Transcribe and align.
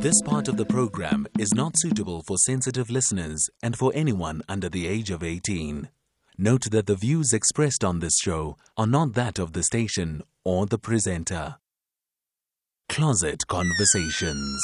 This 0.00 0.22
part 0.22 0.46
of 0.46 0.56
the 0.56 0.64
program 0.64 1.26
is 1.40 1.52
not 1.52 1.76
suitable 1.76 2.22
for 2.22 2.38
sensitive 2.38 2.88
listeners 2.88 3.50
and 3.64 3.76
for 3.76 3.90
anyone 3.96 4.42
under 4.48 4.68
the 4.68 4.86
age 4.86 5.10
of 5.10 5.24
18. 5.24 5.88
Note 6.38 6.70
that 6.70 6.86
the 6.86 6.94
views 6.94 7.32
expressed 7.32 7.82
on 7.82 7.98
this 7.98 8.16
show 8.16 8.56
are 8.76 8.86
not 8.86 9.14
that 9.14 9.40
of 9.40 9.54
the 9.54 9.64
station 9.64 10.22
or 10.44 10.66
the 10.66 10.78
presenter. 10.78 11.56
Closet 12.88 13.48
Conversations. 13.48 14.62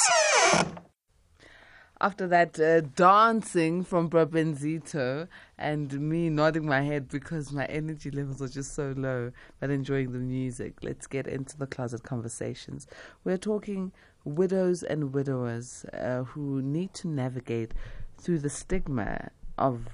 After 1.99 2.27
that 2.27 2.57
uh, 2.57 2.79
dancing 2.95 3.83
from 3.83 4.09
Brabenzito 4.09 5.27
and 5.57 5.99
me 5.99 6.29
nodding 6.29 6.65
my 6.65 6.81
head 6.81 7.09
because 7.09 7.51
my 7.51 7.65
energy 7.65 8.09
levels 8.09 8.41
are 8.41 8.47
just 8.47 8.73
so 8.73 8.93
low, 8.95 9.33
but 9.59 9.69
enjoying 9.69 10.13
the 10.13 10.19
music, 10.19 10.75
let's 10.81 11.07
get 11.07 11.27
into 11.27 11.57
the 11.57 11.67
closet 11.67 12.03
conversations. 12.03 12.87
We're 13.25 13.37
talking 13.37 13.91
widows 14.25 14.83
and 14.83 15.13
widowers 15.13 15.85
uh, 15.93 16.23
who 16.23 16.61
need 16.61 16.93
to 16.95 17.07
navigate 17.07 17.73
through 18.17 18.39
the 18.39 18.49
stigma 18.49 19.29
of 19.57 19.87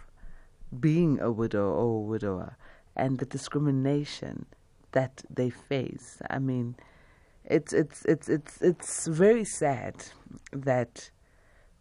being 0.79 1.19
a 1.19 1.31
widow 1.31 1.69
or 1.69 1.97
a 1.97 2.05
widower 2.05 2.57
and 2.95 3.19
the 3.19 3.25
discrimination 3.25 4.45
that 4.93 5.23
they 5.29 5.49
face. 5.49 6.21
I 6.29 6.39
mean, 6.39 6.75
it's 7.45 7.73
it's 7.73 8.05
it's 8.05 8.29
it's 8.29 8.61
it's 8.61 9.07
very 9.07 9.43
sad 9.43 9.95
that 10.51 11.09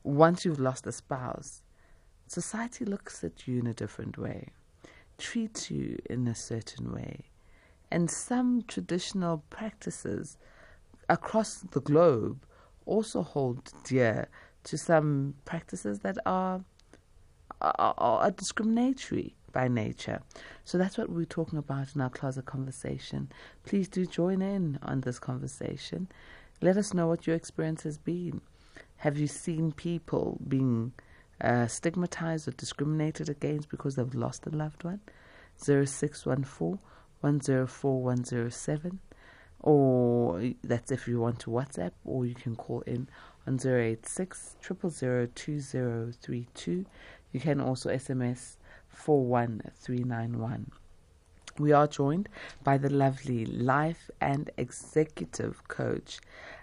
once 0.03 0.45
you've 0.45 0.61
lost 0.61 0.87
a 0.87 0.93
spouse, 0.93 1.63
society 2.27 2.85
looks 2.85 3.23
at 3.23 3.47
you 3.47 3.61
in 3.61 3.67
a 3.67 3.75
different 3.75 4.17
way, 4.19 4.49
treats 5.19 5.71
you 5.71 5.99
in 6.09 6.27
a 6.27 6.35
certain 6.35 6.93
way, 6.93 7.27
and 7.91 8.11
some 8.11 8.63
traditional 8.67 9.45
practices 9.51 10.39
across 11.11 11.57
the 11.73 11.81
globe 11.81 12.47
also 12.87 13.23
hold 13.23 13.73
dear 13.85 14.29
to 14.65 14.79
some 14.79 15.35
practices 15.45 15.99
that 16.01 16.17
are, 16.25 16.65
are, 17.61 17.95
are 17.99 18.31
discriminatory 18.31 19.35
by 19.53 19.67
nature. 19.67 20.23
So 20.65 20.79
that's 20.79 20.97
what 20.97 21.11
we're 21.11 21.25
talking 21.25 21.59
about 21.59 21.95
in 21.95 22.01
our 22.01 22.11
closet 22.11 22.47
conversation. 22.47 23.31
Please 23.65 23.89
do 23.89 24.07
join 24.07 24.41
in 24.41 24.79
on 24.83 25.01
this 25.01 25.19
conversation. 25.19 26.09
Let 26.63 26.77
us 26.77 26.95
know 26.95 27.09
what 27.09 27.27
your 27.27 27.35
experience 27.35 27.83
has 27.83 27.99
been. 27.99 28.41
Have 28.99 29.19
you 29.19 29.27
seen 29.27 29.73
people 29.73 30.39
being 30.47 30.93
uh, 31.41 31.67
stigmatized 31.67 32.47
or 32.47 32.53
discriminated 32.53 33.29
against 33.29 33.69
because 33.69 33.97
they've 33.97 34.15
lost 34.15 34.47
a 34.47 34.51
loved 34.51 34.85
one? 34.85 35.01
0614 35.57 36.79
104 37.21 38.03
107 38.03 39.01
or 39.61 40.43
that's 40.63 40.91
if 40.91 41.07
you 41.07 41.21
want 41.21 41.39
to 41.41 41.51
WhatsApp, 41.51 41.93
or 42.05 42.27
you 42.27 42.35
can 42.35 42.57
call 42.57 42.81
in 42.83 43.09
on 43.47 43.59
086 43.65 44.57
2032. 44.63 46.87
You 47.33 47.41
can 47.41 47.61
also 47.61 47.91
SMS 47.91 48.57
41391. 48.89 50.73
We 51.59 51.73
are 51.73 51.87
joined 51.87 52.29
by 52.65 52.79
the 52.79 52.91
lovely 52.91 53.45
life 53.45 54.11
and 54.21 54.51
executive 54.57 55.67
coach 55.69 56.21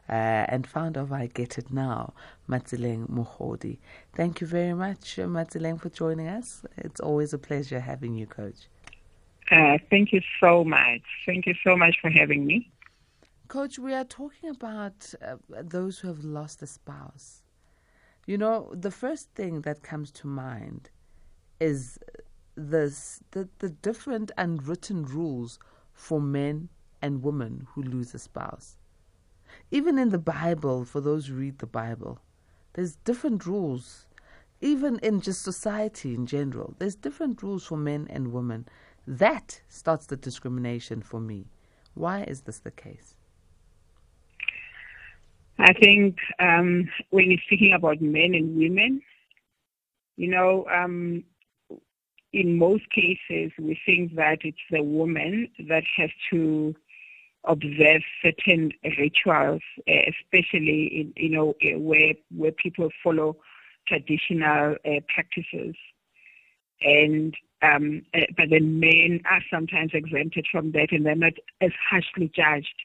uh, 0.09 0.13
and 0.13 0.65
founder 0.65 1.01
of 1.01 1.11
I 1.11 1.27
Get 1.27 1.57
It 1.57 1.71
Now, 1.71 2.13
Matseleng 2.49 3.09
Mogodi. 3.09 3.77
Thank 4.15 4.41
you 4.41 4.47
very 4.47 4.73
much, 4.73 5.17
Matseleng, 5.17 5.79
for 5.79 5.89
joining 5.89 6.27
us. 6.27 6.63
It's 6.77 6.99
always 6.99 7.33
a 7.33 7.37
pleasure 7.37 7.79
having 7.79 8.15
you, 8.15 8.25
coach. 8.25 8.67
Uh, 9.51 9.77
thank 9.89 10.11
you 10.11 10.21
so 10.39 10.63
much. 10.63 11.01
Thank 11.25 11.45
you 11.45 11.53
so 11.63 11.75
much 11.75 11.97
for 12.01 12.09
having 12.09 12.45
me. 12.45 12.69
Coach, 13.47 13.79
we 13.79 13.93
are 13.93 14.03
talking 14.03 14.49
about 14.49 15.13
uh, 15.25 15.37
those 15.49 15.99
who 15.99 16.09
have 16.09 16.25
lost 16.25 16.61
a 16.61 16.67
spouse. 16.67 17.43
You 18.25 18.37
know, 18.37 18.73
the 18.73 18.91
first 18.91 19.29
thing 19.35 19.61
that 19.61 19.83
comes 19.83 20.11
to 20.11 20.27
mind 20.27 20.89
is 21.61 21.97
this, 22.55 23.21
the, 23.31 23.47
the 23.59 23.69
different 23.69 24.31
unwritten 24.37 25.05
rules 25.05 25.59
for 25.93 26.19
men 26.19 26.67
and 27.01 27.23
women 27.23 27.67
who 27.71 27.83
lose 27.83 28.13
a 28.13 28.19
spouse. 28.19 28.75
Even 29.71 29.97
in 29.97 30.09
the 30.09 30.19
Bible, 30.19 30.83
for 30.83 30.99
those 30.99 31.27
who 31.27 31.35
read 31.35 31.59
the 31.59 31.67
Bible, 31.67 32.19
there's 32.73 32.97
different 32.97 33.45
rules. 33.45 34.07
Even 34.59 34.99
in 34.99 35.21
just 35.21 35.41
society 35.41 36.13
in 36.13 36.25
general, 36.25 36.75
there's 36.79 36.95
different 36.95 37.41
rules 37.41 37.65
for 37.65 37.77
men 37.77 38.07
and 38.09 38.33
women. 38.33 38.67
That 39.05 39.61
starts 39.69 40.07
the 40.07 40.17
discrimination 40.17 41.01
for 41.01 41.21
me. 41.21 41.47
Why 41.93 42.23
is 42.23 42.41
this 42.41 42.59
the 42.59 42.71
case? 42.71 43.15
I 45.59 45.73
think 45.73 46.17
um, 46.39 46.87
when 47.09 47.31
you're 47.31 47.39
speaking 47.45 47.73
about 47.73 48.01
men 48.01 48.35
and 48.35 48.57
women, 48.57 49.01
you 50.15 50.27
know, 50.29 50.65
um, 50.71 51.23
in 52.33 52.57
most 52.57 52.83
cases, 52.91 53.51
we 53.57 53.79
think 53.85 54.15
that 54.15 54.39
it's 54.41 54.57
the 54.69 54.83
woman 54.83 55.49
that 55.67 55.83
has 55.95 56.09
to 56.31 56.75
observe 57.45 58.01
certain 58.21 58.71
rituals, 58.83 59.61
especially 59.87 60.85
in, 60.87 61.13
you 61.15 61.29
know 61.29 61.55
where 61.77 62.13
where 62.35 62.51
people 62.51 62.89
follow 63.03 63.37
traditional 63.87 64.75
uh, 64.85 64.99
practices, 65.13 65.75
and 66.81 67.33
um, 67.61 68.03
but 68.35 68.49
the 68.49 68.59
men 68.59 69.21
are 69.29 69.41
sometimes 69.51 69.91
exempted 69.93 70.45
from 70.51 70.71
that, 70.73 70.91
and 70.91 71.05
they're 71.05 71.15
not 71.15 71.33
as 71.61 71.71
harshly 71.89 72.31
judged. 72.35 72.75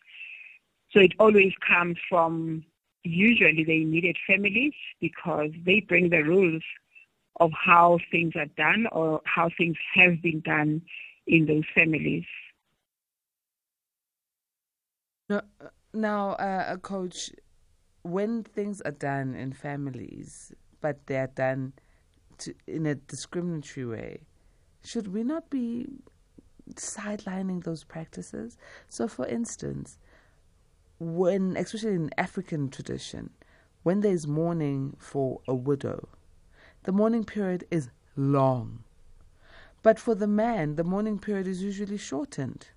So 0.93 1.01
it 1.01 1.13
always 1.19 1.53
comes 1.67 1.97
from 2.09 2.65
usually 3.03 3.65
the 3.65 3.83
immediate 3.83 4.19
families 4.27 4.75
because 5.01 5.51
they 5.65 5.81
bring 5.81 6.11
the 6.11 6.23
rules 6.23 6.63
of 7.41 7.51
how 7.53 7.99
things 8.11 8.35
are 8.37 8.47
done 8.57 8.87
or 8.93 9.21
how 9.25 9.49
things 9.57 9.77
have 9.95 10.21
been 10.23 10.41
done 10.41 10.83
in 11.27 11.47
those 11.47 11.65
families. 11.75 12.25
Now, 15.95 16.31
uh, 16.33 16.77
Coach, 16.77 17.31
when 18.03 18.43
things 18.43 18.83
are 18.83 18.91
done 18.91 19.35
in 19.35 19.53
families, 19.53 20.53
but 20.81 21.07
they 21.07 21.17
are 21.17 21.29
done 21.35 21.73
to, 22.39 22.55
in 22.67 22.87
a 22.87 22.97
discriminatory 22.97 23.87
way, 23.87 24.23
should 24.85 25.09
we 25.09 25.23
not 25.23 25.49
be 25.49 25.87
sidelining 26.75 27.65
those 27.65 27.85
practices? 27.85 28.59
So, 28.89 29.09
for 29.09 29.27
instance, 29.27 29.97
when, 31.03 31.57
especially 31.57 31.95
in 31.95 32.11
African 32.17 32.69
tradition, 32.69 33.31
when 33.83 34.01
there's 34.01 34.27
mourning 34.27 34.97
for 34.99 35.41
a 35.49 35.55
widow, 35.55 36.09
the 36.85 36.93
mourning 36.93 37.25
period 37.25 37.65
is 37.71 37.91
long. 38.17 38.85
But 39.83 39.99
for 39.99 40.15
the 40.15 40.29
man, 40.29 40.77
the 40.77 40.85
mourning 40.85 41.19
period 41.19 41.47
is 41.47 41.63
usually 41.63 41.99
shortened. 41.99 42.69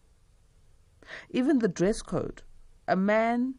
Even 1.30 1.60
the 1.60 1.68
dress 1.68 2.02
code, 2.02 2.42
a 2.88 2.96
man 2.96 3.56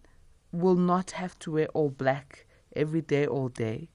will 0.51 0.75
not 0.75 1.13
have 1.13 1.39
to 1.41 1.53
wear 1.53 1.69
all 1.69 1.91
black 1.91 2.47
every 2.75 3.03
day, 3.03 3.27
all 3.27 3.49
day. 3.49 3.89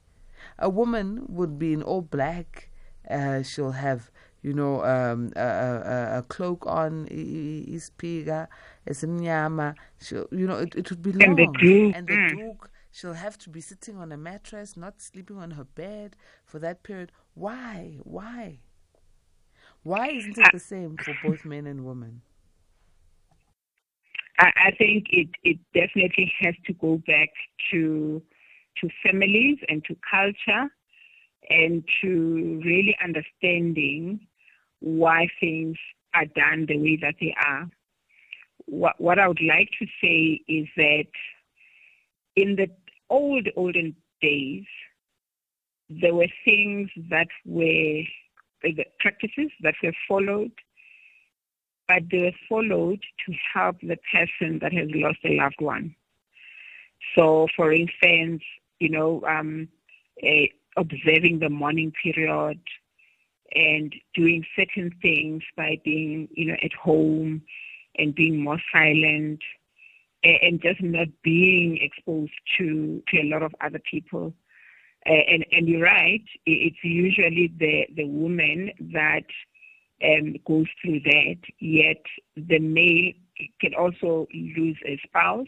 A 0.57 0.69
woman 0.69 1.25
would 1.27 1.59
be 1.59 1.73
in 1.73 1.83
all 1.83 2.01
black. 2.01 2.69
Uh, 3.09 3.43
she'll 3.43 3.71
have 3.71 4.09
you 4.41 4.53
know, 4.53 4.83
um, 4.83 5.31
a, 5.35 5.41
a, 5.41 6.17
a, 6.17 6.23
cloak 6.23 6.65
on, 6.65 7.05
ispiga, 7.07 8.47
esimnyama. 8.87 9.75
You 10.09 10.47
know, 10.47 10.57
it, 10.57 10.75
it 10.75 10.89
would 10.89 11.01
be 11.01 11.11
long. 11.11 11.29
And 11.29 11.37
the 11.37 11.59
duke. 11.59 11.95
And 11.95 12.07
the 12.07 12.13
mm. 12.13 12.29
duke, 12.37 12.69
she'll 12.91 13.13
have 13.13 13.37
to 13.39 13.49
be 13.49 13.61
sitting 13.61 13.97
on 13.97 14.11
a 14.11 14.17
mattress, 14.17 14.77
not 14.77 15.01
sleeping 15.01 15.37
on 15.37 15.51
her 15.51 15.63
bed 15.63 16.15
for 16.45 16.59
that 16.59 16.83
period. 16.83 17.11
Why? 17.33 17.97
Why? 18.03 18.59
Why 19.83 20.09
isn't 20.09 20.37
it 20.37 20.51
the 20.51 20.59
same 20.59 20.97
for 20.97 21.15
both 21.23 21.43
men 21.45 21.65
and 21.65 21.85
women? 21.85 22.21
I 24.41 24.71
think 24.77 25.05
it, 25.11 25.29
it 25.43 25.59
definitely 25.73 26.31
has 26.39 26.55
to 26.65 26.73
go 26.73 27.01
back 27.05 27.29
to 27.71 28.21
to 28.77 28.89
families 29.05 29.57
and 29.67 29.83
to 29.85 29.95
culture 30.09 30.69
and 31.49 31.83
to 32.01 32.61
really 32.63 32.95
understanding 33.03 34.25
why 34.79 35.27
things 35.39 35.77
are 36.15 36.25
done 36.25 36.65
the 36.67 36.77
way 36.77 36.97
that 37.01 37.15
they 37.19 37.35
are. 37.45 37.69
What, 38.71 39.01
what 39.01 39.19
I 39.19 39.27
would 39.27 39.41
like 39.41 39.69
to 39.79 39.85
say 40.01 40.39
is 40.47 40.65
that 40.77 41.07
in 42.37 42.55
the 42.55 42.69
old, 43.09 43.49
olden 43.57 43.93
days, 44.21 44.63
there 45.89 46.15
were 46.15 46.29
things 46.45 46.89
that 47.09 47.27
were 47.45 48.03
the 48.63 48.85
practices 49.01 49.51
that 49.61 49.73
were 49.83 49.91
followed, 50.07 50.53
but 51.89 52.03
they 52.09 52.19
were 52.19 52.31
followed 52.47 53.01
to 53.25 53.33
help 53.53 53.75
the 53.81 53.97
person 54.13 54.59
that 54.61 54.71
has 54.71 54.87
lost 54.93 55.19
a 55.25 55.35
loved 55.35 55.59
one. 55.59 55.93
So, 57.13 57.47
for 57.57 57.73
instance, 57.73 58.41
you 58.79 58.87
know, 58.87 59.21
um, 59.27 59.67
observing 60.77 61.39
the 61.39 61.49
mourning 61.49 61.91
period, 62.01 62.61
and 63.53 63.93
doing 64.13 64.45
certain 64.55 64.95
things 65.01 65.43
by 65.57 65.77
being, 65.83 66.29
you 66.31 66.45
know, 66.45 66.55
at 66.63 66.71
home 66.71 67.41
and 67.97 68.15
being 68.15 68.41
more 68.43 68.59
silent 68.73 69.41
and 70.23 70.61
just 70.61 70.81
not 70.81 71.07
being 71.23 71.77
exposed 71.81 72.31
to 72.57 73.01
to 73.07 73.21
a 73.21 73.29
lot 73.29 73.43
of 73.43 73.53
other 73.61 73.79
people. 73.89 74.33
And 75.05 75.45
and 75.51 75.67
you're 75.67 75.83
right. 75.83 76.23
It's 76.45 76.83
usually 76.83 77.51
the 77.57 77.87
the 77.95 78.05
woman 78.05 78.71
that 78.93 79.25
um, 80.03 80.35
goes 80.45 80.67
through 80.81 81.01
that. 81.01 81.37
Yet 81.59 82.03
the 82.35 82.59
male 82.59 83.13
can 83.59 83.73
also 83.73 84.27
lose 84.33 84.77
a 84.85 84.99
spouse, 85.07 85.47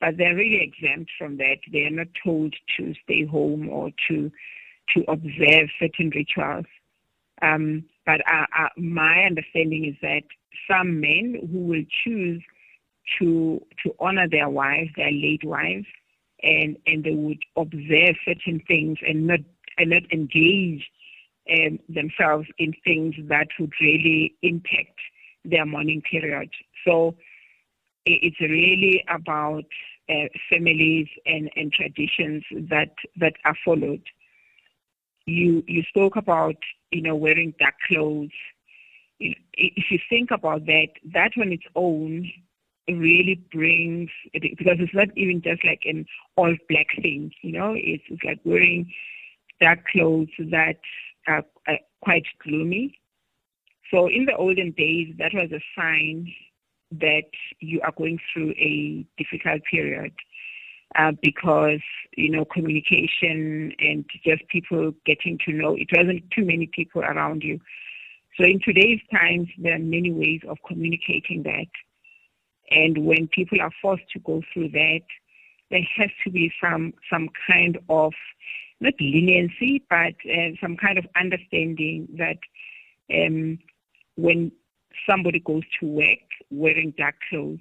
but 0.00 0.16
they're 0.16 0.34
really 0.34 0.62
exempt 0.62 1.12
from 1.16 1.36
that. 1.36 1.58
They 1.72 1.84
are 1.84 1.90
not 1.90 2.08
told 2.24 2.54
to 2.76 2.94
stay 3.04 3.24
home 3.24 3.68
or 3.68 3.90
to 4.08 4.30
to 4.94 5.04
observe 5.08 5.68
certain 5.78 6.10
rituals. 6.10 6.66
Um, 7.40 7.84
but 8.04 8.20
uh, 8.26 8.46
uh, 8.58 8.68
my 8.76 9.24
understanding 9.24 9.84
is 9.84 9.96
that 10.02 10.22
some 10.70 11.00
men 11.00 11.48
who 11.50 11.58
will 11.58 11.84
choose 12.04 12.42
to 13.18 13.60
to 13.84 13.94
honor 13.98 14.28
their 14.28 14.48
wives, 14.48 14.90
their 14.96 15.10
late 15.10 15.44
wives, 15.44 15.86
and 16.42 16.76
and 16.86 17.04
they 17.04 17.14
would 17.14 17.42
observe 17.56 18.16
certain 18.24 18.60
things 18.66 18.98
and 19.06 19.26
not 19.26 19.40
and 19.78 19.90
not 19.90 20.02
engage 20.12 20.88
um, 21.50 21.78
themselves 21.88 22.46
in 22.58 22.72
things 22.84 23.14
that 23.28 23.48
would 23.58 23.72
really 23.80 24.34
impact 24.42 24.98
their 25.44 25.66
mourning 25.66 26.02
period. 26.02 26.50
So 26.86 27.16
it's 28.04 28.40
really 28.40 29.04
about 29.08 29.64
uh, 30.08 30.26
families 30.50 31.08
and, 31.26 31.50
and 31.56 31.72
traditions 31.72 32.44
that 32.68 32.90
that 33.16 33.34
are 33.44 33.56
followed. 33.64 34.02
You 35.26 35.62
you 35.66 35.82
spoke 35.88 36.16
about 36.16 36.56
you 36.92 37.02
know 37.02 37.16
wearing 37.16 37.54
dark 37.58 37.74
clothes. 37.88 38.30
If 39.18 39.90
you 39.90 39.98
think 40.10 40.30
about 40.30 40.66
that, 40.66 40.88
that 41.12 41.32
on 41.40 41.52
its 41.52 41.64
own 41.74 42.30
really 42.88 43.40
brings 43.52 44.10
because 44.32 44.78
it's 44.80 44.94
not 44.94 45.08
even 45.16 45.40
just 45.40 45.64
like 45.64 45.82
an 45.84 46.04
all 46.36 46.54
black 46.68 46.88
thing, 47.00 47.32
you 47.42 47.52
know. 47.52 47.74
It's, 47.76 48.02
it's 48.08 48.22
like 48.24 48.40
wearing 48.44 48.92
dark 49.60 49.80
clothes 49.92 50.30
that 50.38 50.78
are, 51.28 51.44
are 51.68 51.78
quite 52.02 52.24
gloomy. 52.42 52.98
So 53.92 54.08
in 54.08 54.24
the 54.24 54.34
olden 54.36 54.72
days, 54.72 55.14
that 55.18 55.32
was 55.34 55.52
a 55.52 55.62
sign 55.78 56.32
that 56.92 57.30
you 57.60 57.80
are 57.82 57.92
going 57.96 58.18
through 58.32 58.50
a 58.52 59.06
difficult 59.16 59.62
period 59.70 60.12
uh, 60.96 61.12
because 61.22 61.80
you 62.16 62.30
know 62.30 62.44
communication 62.44 63.72
and 63.78 64.04
just 64.24 64.46
people 64.48 64.92
getting 65.06 65.38
to 65.46 65.52
know. 65.52 65.74
It 65.76 65.88
wasn't 65.94 66.30
too 66.30 66.44
many 66.44 66.68
people 66.72 67.02
around 67.02 67.42
you. 67.42 67.60
So 68.38 68.44
in 68.44 68.60
today's 68.64 69.00
times, 69.12 69.48
there 69.58 69.74
are 69.74 69.78
many 69.78 70.10
ways 70.10 70.40
of 70.48 70.58
communicating 70.66 71.42
that. 71.42 71.66
And 72.70 73.04
when 73.04 73.28
people 73.28 73.60
are 73.60 73.72
forced 73.82 74.08
to 74.12 74.18
go 74.20 74.42
through 74.52 74.70
that, 74.70 75.00
there 75.70 75.86
has 75.96 76.10
to 76.24 76.30
be 76.30 76.52
some 76.62 76.94
some 77.10 77.28
kind 77.50 77.78
of 77.88 78.12
not 78.80 78.94
leniency, 79.00 79.82
but 79.88 80.14
uh, 80.28 80.50
some 80.60 80.76
kind 80.76 80.98
of 80.98 81.06
understanding 81.16 82.08
that 82.18 82.38
um, 83.14 83.58
when 84.16 84.50
somebody 85.08 85.38
goes 85.40 85.62
to 85.80 85.86
work 85.86 86.18
wearing 86.50 86.92
dark 86.98 87.14
clothes, 87.30 87.60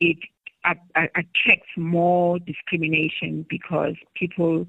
it 0.00 0.18
attracts 0.64 1.68
more 1.76 2.38
discrimination 2.40 3.44
because 3.48 3.94
people 4.14 4.66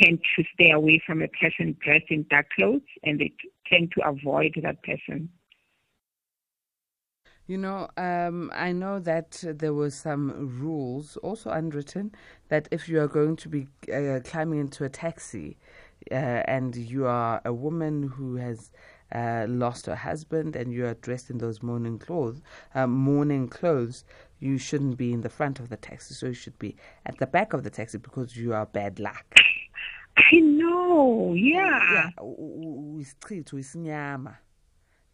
tend 0.00 0.18
to 0.36 0.44
stay 0.54 0.70
away 0.70 1.02
from 1.06 1.22
a 1.22 1.28
person 1.28 1.76
dressed 1.84 2.06
in 2.08 2.24
dark 2.30 2.46
clothes 2.56 2.80
and 3.04 3.20
they 3.20 3.32
tend 3.66 3.92
to 3.92 4.06
avoid 4.06 4.52
that 4.62 4.82
person. 4.82 5.28
You 7.46 7.58
know, 7.58 7.88
um, 7.96 8.52
I 8.54 8.72
know 8.72 9.00
that 9.00 9.42
there 9.46 9.74
were 9.74 9.90
some 9.90 10.58
rules, 10.60 11.16
also 11.18 11.50
unwritten, 11.50 12.12
that 12.48 12.68
if 12.70 12.88
you 12.88 13.00
are 13.00 13.08
going 13.08 13.36
to 13.36 13.48
be 13.48 13.66
uh, 13.92 14.20
climbing 14.24 14.60
into 14.60 14.84
a 14.84 14.88
taxi 14.88 15.58
uh, 16.10 16.14
and 16.14 16.74
you 16.76 17.06
are 17.06 17.40
a 17.44 17.52
woman 17.52 18.02
who 18.02 18.36
has 18.36 18.72
uh, 19.14 19.46
lost 19.48 19.86
her 19.86 19.94
husband 19.94 20.56
and 20.56 20.72
you 20.72 20.86
are 20.86 20.94
dressed 20.94 21.30
in 21.30 21.38
those 21.38 21.62
mourning 21.62 21.98
clothes, 21.98 22.40
uh, 22.74 22.86
mourning 22.86 23.48
clothes, 23.48 24.04
you 24.40 24.58
shouldn't 24.58 24.96
be 24.96 25.12
in 25.12 25.20
the 25.20 25.28
front 25.28 25.60
of 25.60 25.68
the 25.68 25.76
taxi. 25.76 26.14
So 26.14 26.26
you 26.26 26.34
should 26.34 26.58
be 26.58 26.76
at 27.06 27.18
the 27.18 27.26
back 27.26 27.52
of 27.52 27.62
the 27.62 27.70
taxi 27.70 27.98
because 27.98 28.36
you 28.36 28.54
are 28.54 28.66
bad 28.66 28.98
luck. 28.98 29.24
I 30.16 30.40
know, 30.40 31.34
yeah. 31.34 32.10
Yeah, 32.24 32.42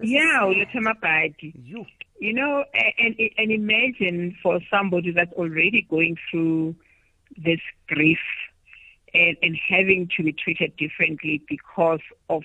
yeah 0.01 0.47
uletha 0.47 0.79
amabhadi 0.79 1.55
you 1.65 1.85
you 2.21 2.33
know 2.33 2.65
and 2.99 3.15
and 3.37 3.51
imagine 3.51 4.37
for 4.43 4.61
somebody 4.71 5.11
that's 5.11 5.33
already 5.33 5.87
going 5.91 6.17
through 6.31 6.75
this 7.37 7.61
grief 7.89 8.19
and, 9.15 9.37
and 9.43 9.57
having 9.69 10.09
to 10.17 10.23
be 10.23 10.33
treated 10.33 10.77
differently 10.77 11.43
because 11.49 12.01
of 12.29 12.43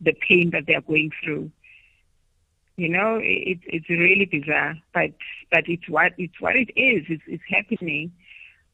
the 0.00 0.12
pain 0.12 0.50
that 0.50 0.64
they're 0.66 0.80
going 0.80 1.10
through 1.22 1.50
you 2.76 2.88
know 2.88 3.20
it, 3.22 3.58
it's 3.64 3.88
really 3.88 4.24
bizarre 4.24 4.74
but 4.94 5.10
but 5.50 5.64
it's 5.68 5.88
what 5.88 6.12
it's 6.18 6.40
what 6.40 6.56
it 6.56 6.70
is 6.74 7.04
it's, 7.08 7.22
it's 7.26 7.42
happening 7.48 8.10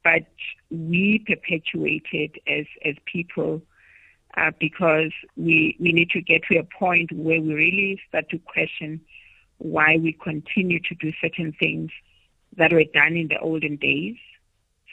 but 0.05 0.25
we 0.71 1.19
perpetuate 1.27 2.07
it 2.13 2.33
as 2.47 2.67
as 2.85 2.95
people 3.05 3.61
uh, 4.37 4.51
because 4.61 5.13
we, 5.37 5.77
we 5.81 5.93
need 5.93 6.11
to 6.11 6.21
get 6.21 6.43
to 6.45 6.59
a 6.59 6.65
point 6.79 7.11
where 7.13 7.41
we 7.41 7.55
really 7.55 8.01
start 8.09 8.29
to 8.31 8.39
question 8.39 9.01
why 9.59 9.99
we 10.01 10.13
continue 10.13 10.79
to 10.81 10.95
do 10.95 11.13
certain 11.21 11.53
things 11.59 11.91
that 12.57 12.73
were 12.73 12.85
done 12.95 13.17
in 13.17 13.29
the 13.29 13.39
olden 13.39 13.77
days. 13.77 14.17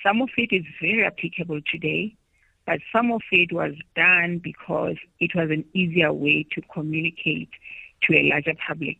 Some 0.04 0.22
of 0.22 0.30
it 0.38 0.52
is 0.52 0.66
very 0.82 1.06
applicable 1.06 1.62
today, 1.72 2.16
but 2.66 2.80
some 2.92 3.12
of 3.12 3.22
it 3.32 3.54
was 3.54 3.74
done 3.96 4.40
because 4.44 4.96
it 5.20 5.36
was 5.36 5.50
an 5.52 5.66
easier 5.74 6.12
way 6.12 6.46
to 6.52 6.62
communicate 6.74 7.50
to 8.04 8.18
a 8.18 8.24
larger 8.30 8.54
public. 8.68 8.98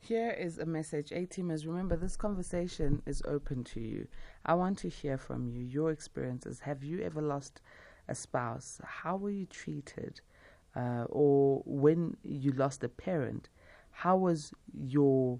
Here 0.00 0.30
is 0.30 0.58
a 0.58 0.66
message. 0.66 1.12
A 1.12 1.26
teamers, 1.26 1.66
remember 1.66 1.96
this 1.96 2.16
conversation 2.16 3.02
is 3.04 3.22
open 3.26 3.62
to 3.64 3.80
you. 3.80 4.08
I 4.46 4.54
want 4.54 4.78
to 4.78 4.88
hear 4.88 5.18
from 5.18 5.48
you, 5.48 5.60
your 5.62 5.90
experiences. 5.90 6.60
Have 6.60 6.82
you 6.82 7.02
ever 7.02 7.20
lost 7.20 7.60
a 8.08 8.14
spouse, 8.14 8.80
how 8.82 9.16
were 9.16 9.30
you 9.30 9.46
treated? 9.46 10.20
Uh, 10.74 11.04
or 11.08 11.62
when 11.66 12.16
you 12.24 12.52
lost 12.52 12.82
a 12.82 12.88
parent, 12.88 13.48
how 13.90 14.16
was 14.16 14.52
your 14.72 15.38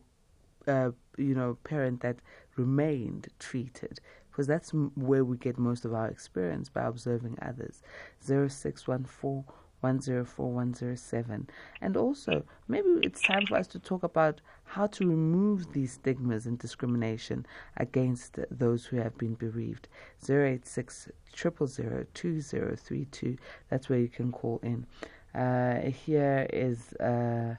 uh, 0.67 0.91
you 1.17 1.35
know 1.35 1.57
parent 1.65 2.01
that 2.01 2.17
remained 2.57 3.29
treated? 3.39 4.01
Because 4.39 4.47
that's 4.47 4.71
where 4.95 5.25
we 5.25 5.37
get 5.37 5.59
most 5.59 5.85
of 5.85 5.93
our 5.93 6.07
experience 6.07 6.69
by 6.69 6.85
observing 6.85 7.39
others. 7.43 7.83
Zero 8.25 8.47
six 8.47 8.87
one 8.87 9.03
four 9.03 9.45
104107. 9.81 11.51
And 11.81 11.97
also, 11.97 12.45
maybe 12.69 12.87
it's 13.03 13.21
time 13.21 13.47
for 13.47 13.57
us 13.57 13.67
to 13.67 13.81
talk 13.81 14.05
about 14.05 14.41
how 14.63 14.87
to 14.87 15.09
remove 15.09 15.73
these 15.73 15.95
stigmas 15.95 16.47
and 16.47 16.57
discrimination 16.57 17.47
against 17.79 18.39
those 18.49 18.85
who 18.85 18.99
have 18.99 19.19
been 19.19 19.35
bereaved. 19.35 19.89
086 20.23 21.09
2032. 21.33 23.37
That's 23.71 23.89
where 23.89 23.99
you 23.99 24.09
can 24.09 24.31
call 24.31 24.61
in. 24.63 24.87
Uh, 25.35 25.91
here 25.91 26.47
is 26.53 26.93
uh, 27.01 27.57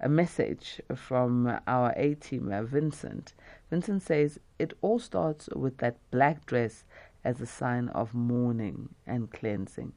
a 0.00 0.08
message 0.08 0.80
from 0.96 1.56
our 1.68 1.92
A 1.96 2.16
teamer, 2.16 2.66
Vincent. 2.66 3.34
Vincent 3.70 4.02
says, 4.02 4.38
It 4.58 4.74
all 4.82 4.98
starts 4.98 5.48
with 5.54 5.78
that 5.78 5.96
black 6.10 6.44
dress 6.44 6.84
as 7.24 7.40
a 7.40 7.46
sign 7.46 7.88
of 7.88 8.14
mourning 8.14 8.94
and 9.06 9.30
cleansing. 9.30 9.92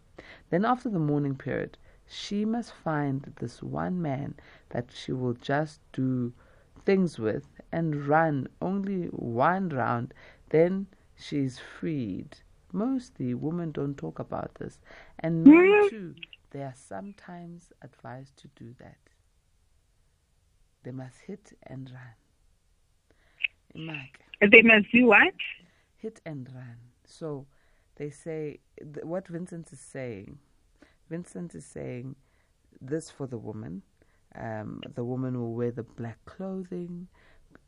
Then, 0.49 0.63
after 0.63 0.89
the 0.89 0.99
mourning 0.99 1.35
period, 1.35 1.77
she 2.05 2.45
must 2.45 2.71
find 2.71 3.33
this 3.39 3.63
one 3.63 4.01
man 4.01 4.35
that 4.69 4.91
she 4.93 5.11
will 5.11 5.33
just 5.33 5.79
do 5.91 6.33
things 6.85 7.17
with 7.17 7.47
and 7.71 8.05
run 8.05 8.47
only 8.61 9.05
one 9.07 9.69
round. 9.69 10.13
Then 10.49 10.87
she's 11.15 11.57
freed. 11.59 12.37
Mostly 12.71 13.33
women 13.33 13.71
don't 13.71 13.97
talk 13.97 14.19
about 14.19 14.55
this. 14.55 14.79
And 15.19 15.43
men 15.43 15.55
mm-hmm. 15.55 15.89
too, 15.89 16.15
they 16.51 16.61
are 16.61 16.75
sometimes 16.75 17.71
advised 17.81 18.37
to 18.37 18.47
do 18.55 18.75
that. 18.79 18.97
They 20.83 20.91
must 20.91 21.21
hit 21.21 21.57
and 21.63 21.89
run. 21.89 22.22
They 23.75 24.61
must 24.61 24.91
do 24.91 25.07
what? 25.07 25.33
Hit 25.97 26.21
and 26.25 26.47
run. 26.53 26.77
So 27.05 27.45
they 27.95 28.09
say 28.09 28.59
what 29.03 29.27
Vincent 29.27 29.71
is 29.71 29.79
saying. 29.79 30.39
Vincent 31.09 31.55
is 31.55 31.65
saying 31.65 32.15
this 32.81 33.09
for 33.09 33.27
the 33.27 33.37
woman. 33.37 33.83
Um, 34.35 34.81
the 34.95 35.03
woman 35.03 35.39
will 35.39 35.53
wear 35.53 35.71
the 35.71 35.83
black 35.83 36.17
clothing, 36.25 37.07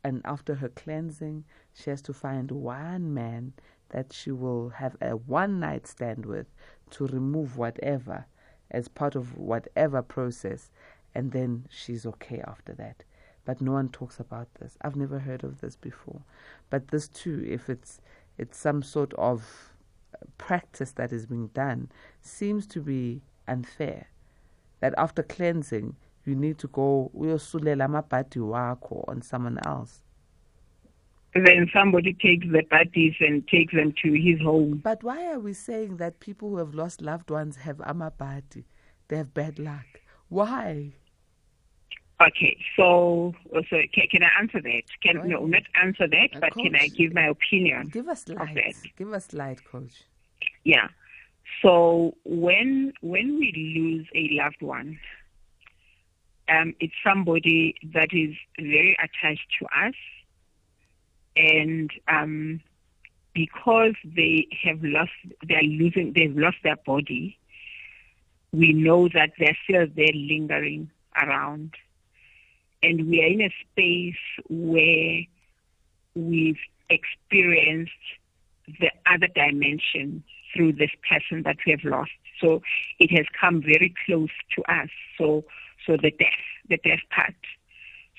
and 0.02 0.20
after 0.24 0.56
her 0.56 0.68
cleansing, 0.68 1.44
she 1.72 1.90
has 1.90 2.02
to 2.02 2.12
find 2.12 2.50
one 2.50 3.14
man 3.14 3.52
that 3.90 4.12
she 4.12 4.32
will 4.32 4.70
have 4.70 4.96
a 5.00 5.10
one 5.16 5.60
night 5.60 5.86
stand 5.86 6.26
with 6.26 6.46
to 6.90 7.06
remove 7.06 7.56
whatever 7.56 8.26
as 8.70 8.88
part 8.88 9.14
of 9.14 9.38
whatever 9.38 10.02
process, 10.02 10.72
and 11.14 11.30
then 11.30 11.66
she's 11.70 12.04
okay 12.04 12.42
after 12.46 12.72
that. 12.74 13.04
But 13.46 13.62
no 13.62 13.72
one 13.72 13.88
talks 13.88 14.20
about 14.20 14.48
this. 14.60 14.76
I've 14.82 14.96
never 14.96 15.20
heard 15.20 15.44
of 15.44 15.60
this 15.62 15.76
before. 15.76 16.20
But 16.68 16.88
this 16.88 17.08
too, 17.08 17.42
if 17.48 17.70
it's 17.70 18.00
it's 18.36 18.58
some 18.58 18.82
sort 18.82 19.14
of 19.14 19.72
practice 20.36 20.92
that 20.92 21.12
is 21.12 21.26
being 21.26 21.46
done, 21.48 21.90
seems 22.20 22.66
to 22.66 22.80
be 22.82 23.22
unfair. 23.48 24.08
That 24.80 24.94
after 24.98 25.22
cleansing, 25.22 25.96
you 26.26 26.34
need 26.34 26.58
to 26.58 26.68
go 26.68 27.10
uyosulela 27.16 27.86
amabhadi 27.88 28.38
wakho 28.38 29.08
on 29.08 29.22
someone 29.22 29.58
else. 29.64 30.02
Then 31.34 31.68
somebody 31.72 32.14
takes 32.14 32.46
the 32.46 32.62
bodies 32.70 33.14
and 33.20 33.46
takes 33.46 33.74
them 33.74 33.94
to 34.02 34.12
his 34.12 34.40
home. 34.40 34.80
But 34.82 35.04
why 35.04 35.26
are 35.30 35.38
we 35.38 35.52
saying 35.52 35.98
that 35.98 36.18
people 36.18 36.50
who 36.50 36.56
have 36.56 36.74
lost 36.74 37.00
loved 37.00 37.30
ones 37.30 37.56
have 37.56 37.76
amabhadi? 37.76 38.64
They 39.08 39.18
have 39.18 39.34
bad 39.34 39.58
luck. 39.58 39.86
Why? 40.28 40.94
Okay, 42.18 42.56
so 42.76 43.34
so 43.52 43.76
can, 43.92 44.06
can 44.10 44.22
I 44.22 44.40
answer 44.40 44.62
that? 44.62 44.82
Can 45.02 45.28
no, 45.28 45.44
not 45.44 45.62
answer 45.82 46.08
that, 46.08 46.28
uh, 46.34 46.40
but 46.40 46.54
coach, 46.54 46.64
can 46.64 46.76
I 46.76 46.88
give 46.88 47.12
my 47.12 47.26
opinion? 47.26 47.88
Give 47.88 48.08
us 48.08 48.26
light. 48.28 48.74
Give 48.96 49.12
us 49.12 49.34
light, 49.34 49.62
coach. 49.70 50.02
Yeah. 50.64 50.88
So 51.62 52.14
when 52.24 52.94
when 53.02 53.38
we 53.38 53.74
lose 53.76 54.06
a 54.14 54.34
loved 54.42 54.62
one, 54.62 54.98
um, 56.48 56.74
it's 56.80 56.94
somebody 57.04 57.74
that 57.92 58.08
is 58.12 58.34
very 58.58 58.96
attached 58.98 59.46
to 59.58 59.66
us, 59.66 59.94
and 61.36 61.90
um, 62.08 62.62
because 63.34 63.94
they 64.04 64.48
have 64.64 64.82
lost, 64.82 65.10
they're 65.46 65.62
losing, 65.62 66.14
they've 66.14 66.36
lost 66.36 66.56
their 66.64 66.76
body. 66.76 67.38
We 68.52 68.72
know 68.72 69.08
that 69.08 69.32
they're 69.38 69.58
still 69.64 69.86
there, 69.94 70.14
lingering 70.14 70.90
around 71.14 71.72
and 72.86 73.08
we 73.08 73.20
are 73.20 73.26
in 73.26 73.40
a 73.40 73.52
space 73.64 74.14
where 74.48 75.22
we've 76.14 76.58
experienced 76.88 77.90
the 78.80 78.90
other 79.12 79.26
dimension 79.34 80.22
through 80.54 80.72
this 80.72 80.90
person 81.08 81.42
that 81.42 81.56
we 81.66 81.72
have 81.72 81.84
lost. 81.84 82.12
So 82.40 82.62
it 83.00 83.10
has 83.16 83.26
come 83.40 83.60
very 83.60 83.92
close 84.06 84.30
to 84.54 84.62
us. 84.72 84.88
So 85.18 85.44
so 85.86 85.96
the 85.96 86.10
death, 86.10 86.46
the 86.68 86.78
death 86.78 87.00
part. 87.10 87.34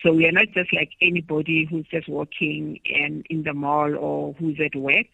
So 0.04 0.14
we 0.14 0.26
are 0.26 0.32
not 0.32 0.50
just 0.54 0.74
like 0.74 0.92
anybody 1.02 1.66
who's 1.70 1.88
just 1.90 2.08
walking 2.08 2.80
in, 2.86 3.24
in 3.30 3.44
the 3.44 3.54
mall 3.54 3.96
or 3.98 4.34
who's 4.34 4.60
at 4.64 4.78
work. 4.80 5.08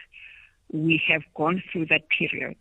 We 0.71 1.01
have 1.07 1.21
gone 1.35 1.63
through 1.71 1.87
that 1.87 2.03
period. 2.09 2.57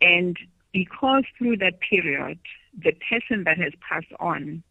And 0.00 0.36
because 0.72 1.24
through 1.36 1.56
that 1.58 1.80
period, 1.80 2.38
the 2.76 2.92
person 3.10 3.44
that 3.44 3.58
has 3.58 3.72
passed 3.88 4.12
on 4.20 4.62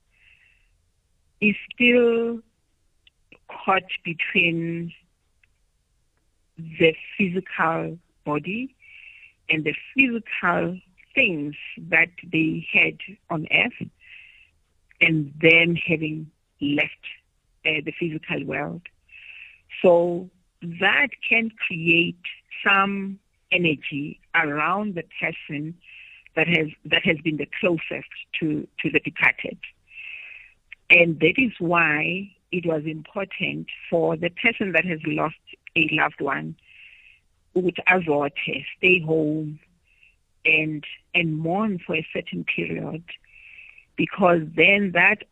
is 1.42 1.56
still 1.74 2.40
caught 3.50 3.84
between 4.04 4.94
the 6.58 6.96
physical 7.18 7.98
body 8.26 8.76
and 9.50 9.64
the 9.64 9.74
physical 9.94 10.80
things 11.14 11.56
that 11.78 12.10
they 12.32 12.68
had 12.72 12.98
on 13.30 13.48
earth 13.52 13.88
and 15.02 15.34
then 15.42 15.76
having 15.76 16.30
left 16.62 16.92
uh, 17.66 17.82
the 17.86 17.94
physical 18.00 18.44
world. 18.46 18.82
So 19.82 20.30
that 20.62 21.10
can 21.28 21.52
create 21.68 22.20
some 22.66 23.20
energy 23.52 24.20
around 24.36 24.96
the 24.96 25.04
person 25.20 25.76
that 26.36 26.48
has 26.48 26.68
that 26.86 27.04
has 27.06 27.18
been 27.24 27.38
the 27.38 27.48
closest 27.60 28.10
to, 28.40 28.68
to 28.80 28.90
the 28.92 29.00
departed. 29.00 29.58
And 30.90 31.20
that 31.20 31.34
is 31.38 31.52
why 31.60 32.32
it 32.52 32.66
was 32.66 32.84
important 32.86 33.68
for 33.90 34.16
the 34.16 34.30
person 34.30 34.72
that 34.72 34.86
has 34.86 35.00
lost 35.06 35.36
a 35.76 35.90
loved 35.92 36.22
one 36.22 36.56
with 37.54 37.76
azote, 37.88 38.66
stay 38.78 39.02
home 39.02 39.60
and 40.46 40.84
and 41.14 41.38
mourn 41.38 41.80
for 41.86 41.96
a 41.96 42.08
certain 42.14 42.46
period 42.46 43.04
because 43.98 44.42
then 44.56 44.92
that 44.94 45.24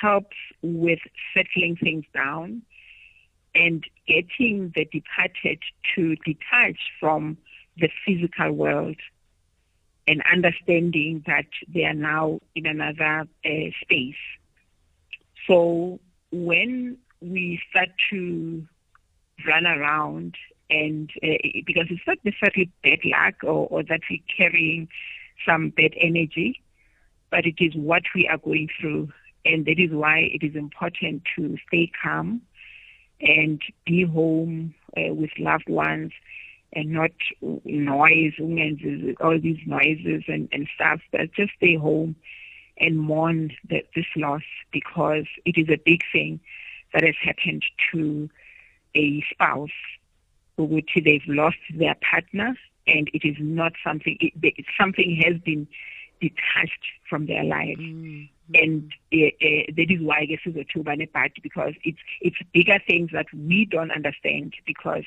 helps 0.00 0.36
with 0.62 1.00
settling 1.34 1.76
things 1.76 2.04
down 2.14 2.62
and 3.54 3.84
getting 4.06 4.72
the 4.74 4.84
departed 4.86 5.58
to 5.94 6.16
detach 6.24 6.78
from 7.00 7.36
the 7.76 7.90
physical 8.06 8.52
world 8.52 8.96
and 10.06 10.22
understanding 10.32 11.22
that 11.26 11.46
they 11.72 11.84
are 11.84 11.94
now 11.94 12.40
in 12.54 12.66
another 12.66 13.26
uh, 13.44 13.70
space. 13.82 14.14
So 15.46 16.00
when 16.30 16.98
we 17.20 17.60
start 17.70 17.90
to 18.10 18.66
run 19.46 19.66
around 19.66 20.36
and 20.70 21.10
uh, 21.22 21.36
because 21.66 21.86
it's 21.90 22.06
not 22.06 22.18
necessarily 22.24 22.70
bad 22.82 23.00
luck 23.04 23.34
or, 23.42 23.66
or 23.68 23.82
that 23.84 24.00
we're 24.10 24.20
carrying 24.36 24.88
some 25.46 25.70
bad 25.70 25.92
energy, 26.00 26.62
but 27.30 27.46
it 27.46 27.56
is 27.58 27.74
what 27.74 28.02
we 28.14 28.28
are 28.28 28.38
going 28.38 28.68
through. 28.80 29.08
And 29.44 29.66
that 29.66 29.78
is 29.78 29.90
why 29.90 30.30
it 30.32 30.44
is 30.44 30.54
important 30.54 31.22
to 31.36 31.56
stay 31.66 31.90
calm 32.02 32.42
and 33.20 33.60
be 33.84 34.04
home 34.04 34.74
uh, 34.96 35.12
with 35.12 35.30
loved 35.38 35.68
ones 35.68 36.12
and 36.72 36.90
not 36.90 37.10
noise, 37.64 38.32
all 39.20 39.38
these 39.38 39.58
noises 39.66 40.24
and, 40.28 40.48
and 40.52 40.68
stuff, 40.74 41.00
but 41.10 41.32
just 41.32 41.52
stay 41.56 41.76
home 41.76 42.16
and 42.82 42.98
mourn 42.98 43.52
the, 43.68 43.82
this 43.94 44.06
loss 44.16 44.42
because 44.72 45.24
it 45.44 45.56
is 45.56 45.68
a 45.68 45.78
big 45.84 46.02
thing 46.12 46.40
that 46.92 47.04
has 47.04 47.14
happened 47.22 47.64
to 47.92 48.28
a 48.94 49.24
spouse 49.30 49.70
which 50.58 50.90
they've 51.02 51.26
lost 51.26 51.56
their 51.74 51.96
partner 52.08 52.54
and 52.86 53.08
it 53.14 53.26
is 53.26 53.36
not 53.38 53.72
something 53.84 54.18
it, 54.20 54.32
it, 54.42 54.64
something 54.78 55.20
has 55.24 55.40
been 55.40 55.66
detached 56.20 56.84
from 57.08 57.26
their 57.26 57.44
lives 57.44 57.80
mm-hmm. 57.80 58.54
and 58.54 58.92
uh, 59.14 59.26
uh, 59.26 59.72
that 59.76 59.90
is 59.90 60.00
why 60.00 60.18
I 60.18 60.26
guess 60.26 60.40
it's 60.44 60.56
a 60.56 60.78
tubane 60.78 61.10
part 61.12 61.32
because 61.42 61.74
it's 61.84 61.98
it's 62.20 62.36
bigger 62.52 62.78
things 62.86 63.10
that 63.12 63.26
we 63.32 63.64
don't 63.64 63.90
understand 63.90 64.54
because 64.66 65.04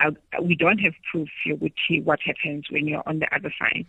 uh, 0.00 0.10
we 0.42 0.54
don't 0.54 0.78
have 0.78 0.94
proof 1.10 1.28
which 1.58 1.78
what 2.04 2.20
happens 2.24 2.66
when 2.70 2.86
you're 2.86 3.06
on 3.06 3.18
the 3.18 3.34
other 3.34 3.52
side 3.58 3.86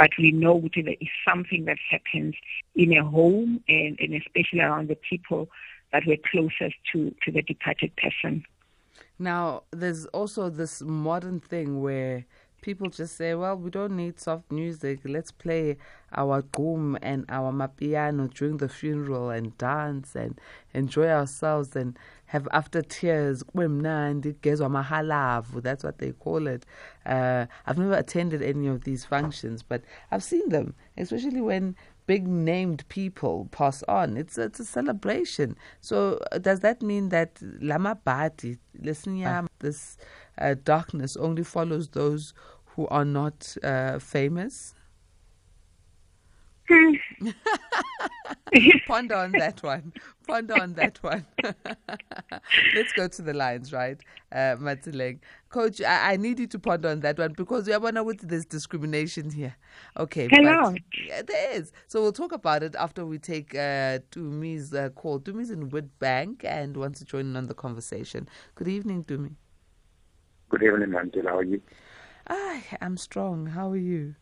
but 0.00 0.08
we 0.16 0.32
know 0.32 0.58
that 0.62 0.82
there 0.82 0.94
is 0.98 1.08
something 1.28 1.66
that 1.66 1.76
happens 1.90 2.34
in 2.74 2.96
a 2.96 3.04
home 3.04 3.62
and, 3.68 3.98
and 4.00 4.14
especially 4.14 4.60
around 4.60 4.88
the 4.88 4.96
people 4.96 5.46
that 5.92 6.06
were 6.06 6.16
closest 6.30 6.74
to, 6.90 7.14
to 7.22 7.30
the 7.30 7.42
departed 7.42 7.94
person. 7.96 8.42
Now, 9.18 9.64
there's 9.70 10.06
also 10.06 10.48
this 10.48 10.80
modern 10.80 11.38
thing 11.38 11.82
where 11.82 12.24
people 12.60 12.88
just 12.88 13.16
say, 13.16 13.34
well, 13.34 13.56
we 13.56 13.70
don't 13.70 13.96
need 13.96 14.20
soft 14.20 14.50
music. 14.50 15.00
Let's 15.04 15.30
play 15.30 15.76
our 16.12 16.42
gqom 16.42 16.98
and 17.02 17.24
our 17.28 17.52
mapiano 17.52 18.32
during 18.34 18.56
the 18.56 18.68
funeral 18.68 19.30
and 19.30 19.56
dance 19.58 20.16
and 20.16 20.40
enjoy 20.74 21.08
ourselves 21.08 21.76
and 21.76 21.96
have 22.26 22.48
after 22.52 22.82
tears 22.82 23.44
that's 23.54 24.64
what 25.84 25.98
they 25.98 26.10
call 26.12 26.46
it 26.46 26.64
uh, 27.06 27.46
i've 27.66 27.78
never 27.78 27.94
attended 27.94 28.42
any 28.42 28.66
of 28.66 28.84
these 28.84 29.04
functions 29.04 29.62
but 29.62 29.82
i've 30.10 30.22
seen 30.22 30.48
them 30.48 30.74
especially 30.96 31.40
when 31.40 31.76
big 32.06 32.26
named 32.26 32.84
people 32.88 33.46
pass 33.52 33.82
on 33.84 34.16
it's 34.16 34.36
it's 34.36 34.58
a 34.58 34.64
celebration 34.64 35.56
so 35.80 36.18
uh, 36.32 36.38
does 36.38 36.58
that 36.60 36.82
mean 36.82 37.10
that 37.10 37.38
lama 37.60 37.96
bati 38.04 38.58
listen 38.80 39.16
uh. 39.16 39.46
this 39.60 39.96
uh, 40.40 40.54
darkness 40.64 41.16
only 41.16 41.44
follows 41.44 41.88
those 41.88 42.32
who 42.64 42.86
are 42.88 43.04
not 43.04 43.56
uh, 43.62 43.98
famous 43.98 44.74
Ponder 48.86 49.16
on 49.16 49.32
that 49.32 49.60
one. 49.62 49.92
Ponder 50.26 50.60
on 50.60 50.74
that 50.74 51.02
one. 51.02 51.26
Let's 52.74 52.92
go 52.94 53.08
to 53.08 53.22
the 53.22 53.34
lines, 53.34 53.72
right, 53.72 53.98
uh, 54.32 54.56
Coach, 55.48 55.80
I, 55.82 56.12
I, 56.12 56.16
need 56.16 56.38
you 56.38 56.46
to 56.46 56.58
ponder 56.60 56.90
on 56.90 57.00
that 57.00 57.18
one 57.18 57.32
because 57.32 57.66
we 57.66 57.72
are 57.72 57.80
wondering 57.80 58.06
with 58.06 58.20
this 58.20 58.44
discrimination 58.44 59.30
here. 59.30 59.56
Okay. 59.96 60.28
Hello. 60.30 60.72
But, 60.72 60.82
yeah, 61.04 61.22
there 61.22 61.50
is. 61.52 61.72
So 61.88 62.00
we'll 62.00 62.12
talk 62.12 62.30
about 62.30 62.62
it 62.62 62.76
after 62.76 63.04
we 63.04 63.18
take 63.18 63.52
uh, 63.54 63.98
Tumi's 64.12 64.72
uh, 64.72 64.90
call. 64.90 65.18
Tumi's 65.18 65.50
in 65.50 65.70
Witbank 65.70 66.44
and 66.44 66.76
wants 66.76 67.00
to 67.00 67.04
join 67.04 67.26
in 67.26 67.36
on 67.36 67.46
the 67.46 67.54
conversation. 67.54 68.28
Good 68.54 68.68
evening, 68.68 69.02
Tumi. 69.04 69.34
Good 70.50 70.64
evening, 70.64 70.90
Mantel. 70.90 71.28
How 71.28 71.38
are 71.38 71.44
you? 71.44 71.62
Ah, 72.28 72.60
I'm 72.80 72.96
strong. 72.96 73.46
How 73.46 73.70
are 73.70 73.76
you? 73.76 74.16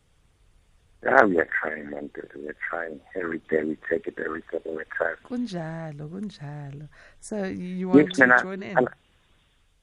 Yeah, 1.03 1.25
we 1.25 1.39
are 1.39 1.49
trying, 1.61 1.89
man. 1.89 2.11
We 2.35 2.47
are 2.47 2.55
trying 2.69 3.01
every 3.15 3.39
day. 3.49 3.63
We 3.63 3.77
take 3.89 4.07
it 4.07 4.19
every 4.23 4.43
step 4.49 4.63
the 4.63 4.85
time. 4.97 5.17
Kunjalo, 5.25 6.09
kunjalo. 6.09 6.89
So 7.19 7.45
you 7.45 7.89
want 7.89 8.09
yes, 8.09 8.17
to 8.17 8.27
man, 8.27 8.39
join 8.41 8.63
I, 8.63 8.67
in? 8.67 8.77
I, 8.77 8.81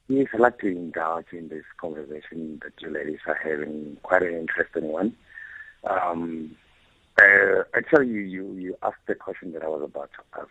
yes, 0.09 0.29
I'd 0.35 0.41
like 0.41 0.59
to 0.61 0.69
indulge 0.69 1.27
in 1.33 1.49
this 1.49 1.65
conversation 1.81 2.61
that 2.63 2.75
you 2.81 2.91
ladies 2.91 3.21
are 3.27 3.41
having. 3.43 3.99
Quite 4.03 4.23
an 4.23 4.35
interesting 4.35 4.85
one. 4.85 5.17
Um, 5.85 6.57
uh, 7.21 7.65
actually, 7.75 8.09
you, 8.09 8.21
you, 8.21 8.53
you 8.55 8.77
asked 8.83 9.07
the 9.09 9.17
question 9.17 9.53
that 9.53 9.65
I 9.65 9.69
was 9.69 9.83
about 9.83 10.11
to 10.13 10.41
ask. 10.41 10.51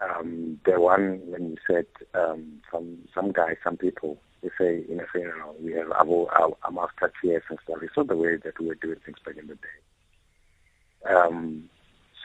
um, 0.00 0.60
the 0.64 0.80
one 0.80 1.20
when 1.26 1.50
you 1.50 1.56
said 1.66 1.86
um, 2.14 2.60
some 2.70 2.98
some 3.14 3.32
guys, 3.32 3.56
some 3.62 3.76
people, 3.76 4.18
they 4.44 4.50
say 4.58 4.84
in 4.88 5.00
a 5.00 5.06
funeral 5.06 5.56
we 5.60 5.72
have 5.72 5.90
our, 5.90 6.28
our, 6.32 6.50
our 6.64 6.84
after 6.84 7.12
tears 7.20 7.42
and 7.48 7.58
stuff. 7.64 7.78
It's 7.82 7.96
not 7.96 8.08
the 8.08 8.16
way 8.16 8.36
that 8.36 8.58
we 8.60 8.66
were 8.66 8.74
doing 8.74 8.98
things 9.04 9.18
back 9.24 9.36
in 9.36 9.46
the 9.46 9.54
day. 9.54 11.14
Um, 11.14 11.70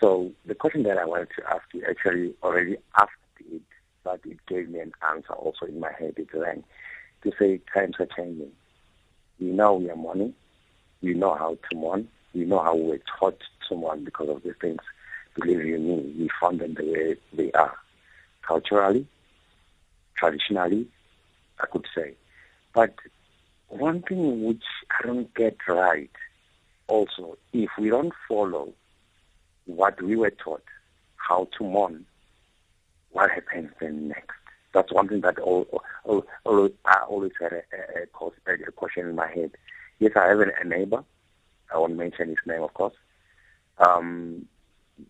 so 0.02 0.32
the 0.46 0.56
question 0.56 0.84
that 0.84 0.98
I 0.98 1.06
wanted 1.06 1.30
to 1.38 1.50
ask 1.50 1.64
you 1.74 1.84
actually 1.90 2.34
already 2.44 2.78
asked 2.98 3.12
it, 3.40 3.62
but 4.04 4.20
it 4.26 4.38
gave 4.48 4.70
me 4.70 4.80
an 4.80 4.92
answer 5.10 5.34
also 5.34 5.66
in 5.66 5.80
my 5.80 5.92
head. 5.98 6.16
It 6.18 6.28
rang 6.34 6.64
to 7.24 7.32
say 7.40 7.62
times 7.74 7.96
are 8.00 8.08
changing. 8.16 8.52
We 9.40 9.48
know 9.48 9.76
we 9.76 9.90
are 9.90 9.96
mourning. 9.96 10.34
We 11.02 11.14
know 11.14 11.36
how 11.36 11.58
to 11.70 11.76
mourn. 11.76 12.10
We 12.34 12.46
know 12.46 12.60
how 12.60 12.76
we're 12.76 13.00
taught 13.20 13.42
to 13.70 13.76
mourn 13.76 14.04
because 14.04 14.30
of 14.30 14.44
the 14.44 14.54
things. 14.54 14.82
Believe 15.36 15.66
you 15.66 15.80
me, 15.80 16.16
we 16.18 16.30
found 16.40 16.60
them 16.60 16.74
the 16.74 16.84
way 16.84 17.16
they 17.34 17.52
are. 17.54 17.76
Culturally, 18.42 19.08
traditionally, 20.16 20.88
I 21.60 21.66
could 21.68 21.86
say. 21.96 22.14
But 22.74 22.96
one 23.68 24.02
thing 24.02 24.46
which 24.46 24.64
I 24.92 25.06
don't 25.06 25.34
get 25.34 25.58
right 25.68 26.12
also, 26.88 27.38
if 27.54 27.70
we 27.78 27.90
don't 27.90 28.14
follow 28.28 28.74
what 29.66 30.02
we 30.02 30.16
were 30.16 30.32
taught, 30.32 30.64
how 31.16 31.48
to 31.58 31.64
mourn, 31.64 32.06
what 33.12 33.32
happens 33.32 33.72
then 33.80 34.10
next? 34.10 34.36
That's 34.74 34.92
one 34.92 35.08
thing 35.08 35.22
that 35.22 35.40
all, 35.40 35.68
all, 36.04 36.26
all, 36.46 36.70
I 36.86 37.02
always 37.08 37.32
had 37.40 37.54
a, 37.54 37.64
a, 37.98 38.64
a, 38.68 38.72
question 38.72 39.08
in 39.08 39.16
my 39.16 39.28
head. 39.28 39.52
Yes, 40.00 40.12
I 40.16 40.28
have 40.28 40.40
a 40.40 40.64
neighbor. 40.66 41.04
I 41.74 41.78
won't 41.78 41.96
mention 41.96 42.30
his 42.30 42.38
name, 42.46 42.62
of 42.62 42.74
course. 42.74 42.94
Um, 43.80 44.48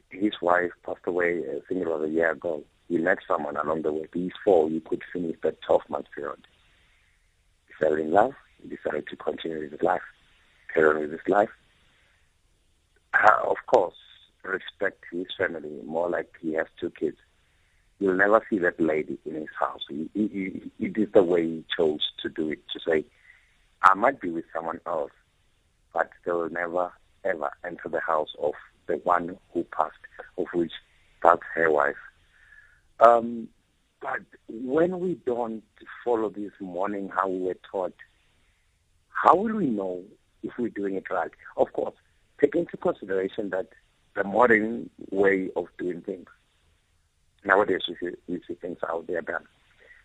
his 0.10 0.34
wife 0.42 0.72
passed 0.86 1.06
away, 1.06 1.40
I 1.40 1.60
think 1.68 1.82
it 1.82 1.88
was 1.88 2.04
a 2.04 2.10
year 2.10 2.32
ago. 2.32 2.64
He 2.90 2.98
met 2.98 3.20
someone 3.28 3.56
along 3.56 3.84
the 3.84 3.94
way. 3.94 4.08
These 4.12 4.32
four, 4.44 4.70
you 4.70 4.82
could 4.82 5.04
finish 5.14 5.38
that 5.44 5.62
12 5.62 5.82
month 5.90 6.08
period. 6.14 6.48
He 7.68 7.74
fell 7.80 7.94
in 7.94 8.12
love. 8.12 8.34
He 8.62 8.68
decided 8.68 9.08
to 9.08 9.16
continue 9.16 9.70
his 9.70 9.82
life, 9.82 10.02
carry 10.74 10.90
on 10.90 11.00
with 11.00 11.12
his 11.12 11.28
life. 11.28 11.50
Uh, 13.14 13.48
of 13.48 13.58
course, 13.68 13.96
respect 14.44 15.04
his 15.12 15.28
family, 15.38 15.82
more 15.86 16.10
like 16.10 16.34
he 16.42 16.54
has 16.54 16.66
two 16.80 16.90
kids. 16.92 17.18
You'll 18.00 18.16
never 18.16 18.44
see 18.50 18.58
that 18.60 18.80
lady 18.80 19.20
in 19.26 19.36
his 19.36 19.50
house. 19.58 19.82
He, 19.88 20.10
he, 20.14 20.28
he, 20.28 20.86
it 20.86 20.98
is 20.98 21.12
the 21.14 21.24
way 21.24 21.44
he 21.44 21.66
chose 21.78 22.02
to 22.22 22.30
do 22.30 22.50
it, 22.50 22.60
to 22.74 22.80
say, 22.80 23.06
I 23.84 23.94
might 23.94 24.20
be 24.20 24.30
with 24.30 24.46
someone 24.54 24.80
else, 24.86 25.12
but 25.94 26.10
they 26.26 26.32
will 26.32 26.50
never, 26.50 26.92
ever 27.24 27.52
enter 27.64 27.90
the 27.90 28.02
house 28.02 28.34
of 28.42 28.54
the 28.88 28.96
one 29.04 29.38
who 29.54 29.64
passed, 29.66 29.98
of 30.38 30.48
which 30.54 30.72
that's 31.22 31.42
her 31.54 31.72
wife. 31.72 31.96
Um, 33.00 33.48
but 34.02 34.22
when 34.48 35.00
we 35.00 35.16
don't 35.26 35.64
follow 36.04 36.30
this 36.30 36.52
mourning 36.60 37.10
how 37.10 37.28
we 37.28 37.40
were 37.40 37.58
taught, 37.70 37.96
how 39.10 39.36
will 39.36 39.56
we 39.56 39.68
know 39.68 40.04
if 40.44 40.54
we're 40.58 40.70
doing 40.70 40.96
it 40.96 41.10
right? 41.10 41.32
Of 41.58 41.74
course, 41.74 41.96
take 42.40 42.56
into 42.56 42.78
consideration 42.78 43.50
that 43.50 43.68
the 44.16 44.24
modern 44.24 44.90
way 45.12 45.50
of 45.56 45.68
doing 45.78 46.02
things. 46.02 46.28
Nowadays, 47.46 47.82
we 47.88 47.96
see, 47.96 48.16
we 48.28 48.42
see 48.48 48.56
things 48.56 48.78
out 48.88 49.08
there 49.08 49.22
done. 49.22 49.46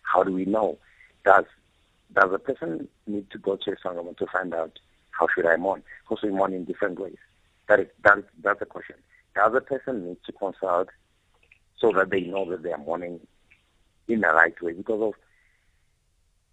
How 0.03 0.23
do 0.23 0.33
we 0.33 0.45
know? 0.45 0.79
Does 1.25 1.45
does 2.13 2.31
a 2.33 2.39
person 2.39 2.87
need 3.07 3.29
to 3.31 3.39
go 3.39 3.57
to 3.57 3.73
a 3.73 3.77
sangoma 3.77 4.17
to 4.19 4.27
find 4.27 4.55
out 4.55 4.79
how 5.11 5.27
should 5.35 5.47
I 5.47 5.57
mourn? 5.57 5.83
Because 6.03 6.23
we 6.23 6.31
mourn 6.31 6.53
in 6.53 6.65
different 6.65 7.01
ways. 7.01 7.17
That 7.69 7.81
is 7.81 7.87
that 8.05 8.19
that's 8.43 8.61
the 8.61 8.67
question. 8.67 8.97
The 9.35 9.43
other 9.43 9.61
person 9.61 10.07
needs 10.07 10.21
to 10.27 10.33
consult 10.33 10.91
so 11.85 11.93
that 11.99 12.11
they 12.11 12.23
know 12.23 12.49
that 12.51 12.63
they 12.63 12.73
are 12.73 12.79
mourning 12.79 13.21
in 14.09 14.21
the 14.21 14.29
right 14.29 14.61
way 14.63 14.73
because 14.73 15.03
of 15.03 15.13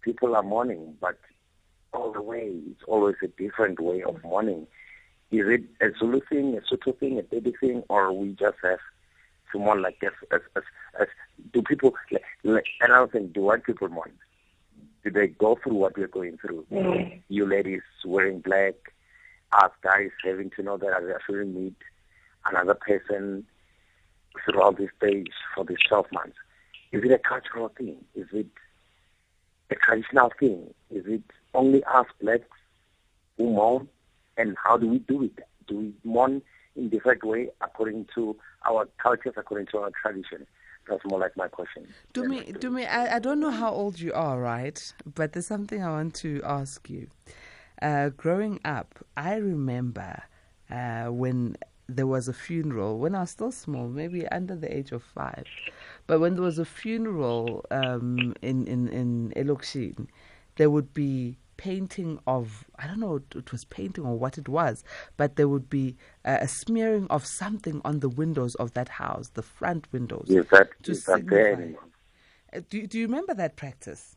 people 0.02 0.36
are 0.36 0.42
mourning, 0.42 0.94
but 1.00 1.18
all 1.92 2.12
the 2.12 2.20
way 2.20 2.52
it's 2.70 2.82
always 2.86 3.16
a 3.22 3.28
different 3.28 3.80
way 3.80 4.02
of 4.02 4.22
mourning. 4.22 4.66
Is 5.30 5.46
it 5.48 5.62
a 5.80 5.98
Zulu 5.98 6.20
thing, 6.28 6.58
a 6.58 6.60
Sotho 6.74 6.98
thing, 6.98 7.18
a 7.18 7.22
baby 7.22 7.54
thing, 7.58 7.82
or 7.88 8.12
we 8.12 8.32
just 8.32 8.58
have 8.62 8.78
to 9.52 9.58
mourn 9.58 9.80
like 9.80 10.00
this? 10.00 10.12
As, 10.30 10.40
as, 10.54 10.62
as, 11.00 11.06
do 11.52 11.62
people, 11.62 11.94
like, 12.10 12.22
like, 12.44 12.66
another 12.82 13.10
thing, 13.10 13.28
do 13.28 13.40
white 13.40 13.64
people 13.64 13.88
mourn? 13.88 14.12
Do 15.02 15.10
they 15.10 15.28
go 15.28 15.58
through 15.62 15.74
what 15.74 15.96
we're 15.96 16.08
going 16.08 16.36
through? 16.36 16.66
Mm-hmm. 16.70 17.18
You 17.28 17.46
ladies 17.46 17.82
wearing 18.04 18.40
black, 18.40 18.74
us 19.52 19.70
guys 19.82 20.10
having 20.22 20.50
to 20.50 20.62
know 20.62 20.76
that 20.76 20.92
I 20.92 21.00
shouldn't 21.26 21.54
meet 21.54 21.76
another 22.44 22.74
person 22.74 23.46
throughout 24.44 24.78
this 24.78 24.90
days 25.00 25.26
for 25.54 25.64
these 25.64 25.78
12 25.88 26.06
months. 26.12 26.36
Is 26.92 27.02
it 27.04 27.10
a 27.10 27.18
cultural 27.18 27.68
thing? 27.68 28.04
Is 28.14 28.26
it 28.32 28.46
a 29.70 29.74
traditional 29.76 30.30
thing? 30.38 30.74
Is 30.90 31.04
it 31.06 31.22
only 31.54 31.82
us 31.84 32.06
blacks 32.20 32.44
who 33.36 33.50
mourn? 33.50 33.88
and 34.36 34.56
how 34.62 34.76
do 34.76 34.88
we 34.88 34.98
do 34.98 35.22
it? 35.24 35.38
Do 35.68 35.76
we 35.76 35.92
mourn 36.04 36.42
in 36.76 36.88
different 36.88 37.24
way 37.24 37.50
according 37.60 38.06
to 38.14 38.36
our 38.68 38.88
cultures, 39.02 39.34
according 39.36 39.66
to 39.68 39.78
our 39.78 39.90
tradition? 39.90 40.46
That's 40.88 41.04
more 41.04 41.20
like 41.20 41.36
my 41.36 41.46
question. 41.48 41.86
Do 42.12 42.24
me, 42.24 42.52
do 42.58 42.68
me. 42.70 42.86
I, 42.86 43.16
I 43.16 43.18
don't 43.20 43.38
know 43.38 43.50
how 43.50 43.70
old 43.70 44.00
you 44.00 44.12
are, 44.12 44.40
right? 44.40 44.92
But 45.14 45.32
there's 45.32 45.46
something 45.46 45.82
I 45.82 45.90
want 45.90 46.14
to 46.16 46.40
ask 46.44 46.90
you. 46.90 47.08
Uh, 47.80 48.08
growing 48.08 48.58
up, 48.64 48.98
I 49.16 49.36
remember 49.36 50.22
uh, 50.70 51.06
when 51.06 51.56
there 51.96 52.06
was 52.06 52.28
a 52.28 52.32
funeral 52.32 52.98
when 52.98 53.14
I 53.14 53.20
was 53.20 53.30
still 53.30 53.52
small, 53.52 53.88
maybe 53.88 54.26
under 54.28 54.56
the 54.56 54.74
age 54.74 54.92
of 54.92 55.02
five. 55.02 55.44
But 56.06 56.20
when 56.20 56.34
there 56.34 56.42
was 56.42 56.58
a 56.58 56.64
funeral 56.64 57.64
um, 57.70 58.34
in 58.42 58.66
in 58.66 58.88
in 58.88 59.32
Elokshin, 59.36 60.08
there 60.56 60.70
would 60.70 60.94
be 60.94 61.38
painting 61.56 62.18
of 62.26 62.64
I 62.78 62.86
don't 62.86 63.00
know 63.00 63.20
it 63.34 63.52
was 63.52 63.64
painting 63.64 64.04
or 64.04 64.18
what 64.18 64.38
it 64.38 64.48
was, 64.48 64.84
but 65.16 65.36
there 65.36 65.48
would 65.48 65.70
be 65.70 65.96
uh, 66.24 66.38
a 66.40 66.48
smearing 66.48 67.06
of 67.08 67.24
something 67.24 67.80
on 67.84 68.00
the 68.00 68.08
windows 68.08 68.54
of 68.56 68.72
that 68.74 68.88
house, 68.88 69.28
the 69.34 69.42
front 69.42 69.86
windows. 69.92 70.26
Is 70.28 70.46
that, 70.50 70.70
is 70.84 71.04
that 71.04 71.26
there 71.26 71.74
uh, 72.52 72.60
Do 72.68 72.86
Do 72.86 72.98
you 72.98 73.06
remember 73.06 73.34
that 73.34 73.56
practice? 73.56 74.16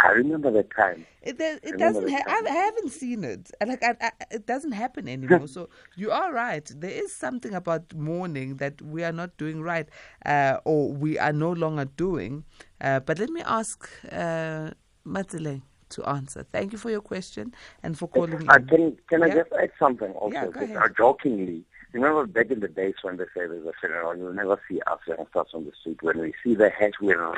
I 0.00 0.10
remember 0.10 0.50
the 0.52 0.62
time. 0.62 1.06
It, 1.22 1.40
it 1.40 1.76
doesn't. 1.76 2.08
Ha- 2.08 2.42
I 2.46 2.50
haven't 2.50 2.90
seen 2.90 3.24
it. 3.24 3.50
Like 3.64 3.82
I, 3.82 3.94
I, 4.00 4.10
it 4.30 4.46
doesn't 4.46 4.72
happen 4.72 5.08
anymore. 5.08 5.48
so 5.56 5.68
you 5.96 6.12
are 6.12 6.32
right. 6.32 6.70
There 6.74 6.90
is 6.90 7.12
something 7.12 7.54
about 7.54 7.92
mourning 7.94 8.56
that 8.56 8.80
we 8.80 9.02
are 9.02 9.12
not 9.12 9.36
doing 9.36 9.60
right, 9.60 9.88
uh, 10.24 10.58
or 10.64 10.92
we 10.92 11.18
are 11.18 11.32
no 11.32 11.50
longer 11.50 11.84
doing. 11.84 12.44
Uh, 12.80 13.00
but 13.00 13.18
let 13.18 13.30
me 13.30 13.42
ask 13.44 13.90
uh, 14.12 14.70
Matsile 15.04 15.62
to 15.90 16.08
answer. 16.08 16.44
Thank 16.52 16.72
you 16.72 16.78
for 16.78 16.90
your 16.90 17.00
question 17.00 17.54
and 17.82 17.98
for 17.98 18.08
calling 18.08 18.48
uh. 18.48 18.58
Can, 18.58 18.96
can 19.08 19.20
yeah? 19.20 19.26
I 19.26 19.30
just 19.30 19.52
add 19.60 19.72
something 19.78 20.12
also? 20.12 20.34
Yeah, 20.34 20.46
go 20.46 20.60
ahead. 20.60 20.76
Uh, 20.76 20.88
jokingly, 20.96 21.64
remember 21.92 22.26
back 22.26 22.50
in 22.50 22.60
the 22.60 22.68
days 22.68 22.94
when 23.02 23.16
they 23.16 23.24
say 23.24 23.46
there's 23.46 23.66
a 23.66 23.72
funeral, 23.80 24.16
you'll 24.16 24.32
never 24.32 24.60
see 24.68 24.80
us 24.86 25.00
youngsters 25.06 25.48
on 25.54 25.64
the 25.64 25.72
street. 25.80 26.02
When 26.02 26.20
we 26.20 26.34
see 26.44 26.54
the 26.54 26.70
hedge, 26.70 26.94
we 27.00 27.12
run 27.14 27.34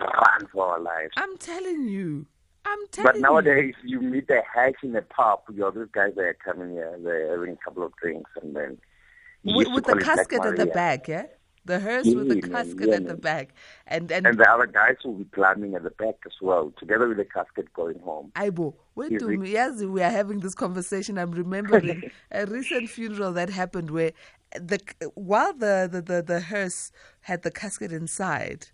for 0.53 0.67
our 0.67 0.81
lives. 0.81 1.13
I'm 1.17 1.39
telling 1.39 1.89
you. 1.89 2.27
I'm 2.67 2.79
telling 2.89 3.13
But 3.13 3.21
nowadays, 3.21 3.75
you, 3.83 4.01
you 4.01 4.09
meet 4.09 4.29
the 4.29 4.43
hedge 4.55 4.77
in 4.83 4.93
the 4.93 5.03
pub. 5.03 5.41
You're 5.53 5.73
these 5.73 5.87
guys 5.93 6.13
that 6.17 6.23
are 6.23 6.37
coming 6.45 6.73
here, 6.73 6.99
they're 7.03 7.33
having 7.33 7.55
a 7.55 7.65
couple 7.65 7.85
of 7.85 7.93
drinks, 7.97 8.31
and 8.41 8.55
then. 8.55 8.79
With, 9.43 9.69
with 9.69 9.85
the 9.85 9.97
casket 9.97 10.45
at 10.45 10.57
the 10.57 10.67
back, 10.67 11.09
yeah? 11.09 11.27
The 11.65 11.79
hearse 11.79 12.07
yeah, 12.07 12.17
with 12.17 12.29
the 12.29 12.41
casket 12.41 12.89
yeah, 12.89 12.97
at 12.97 13.07
the 13.07 13.17
back, 13.17 13.51
and 13.87 14.11
and 14.11 14.27
and 14.27 14.39
the 14.39 14.51
other 14.51 14.67
guys 14.67 14.97
will 15.05 15.13
be 15.13 15.25
climbing 15.27 15.75
at 15.75 15.83
the 15.83 15.91
back 15.91 16.17
as 16.25 16.33
well, 16.41 16.73
together 16.79 17.07
with 17.07 17.19
the 17.19 17.25
casket 17.27 17.71
going 17.75 17.99
home. 17.99 18.33
Aibo, 18.35 18.75
wait 18.95 19.19
to 19.19 19.29
me. 19.29 19.53
Yes, 19.53 19.83
we 19.83 20.03
are 20.03 20.11
having 20.11 20.41
this 20.41 20.55
conversation. 20.55 21.19
I'm 21.19 21.33
remembering 21.33 22.11
a 22.31 22.47
recent 22.47 22.89
funeral 22.89 23.33
that 23.35 23.51
happened 23.51 23.91
where 23.91 24.13
the 24.55 24.81
while 25.15 25.53
the 25.53 25.87
the 25.91 26.01
the, 26.01 26.23
the 26.23 26.41
hearse 26.41 26.93
had 27.21 27.43
the 27.43 27.51
casket 27.51 27.93
inside. 27.93 28.69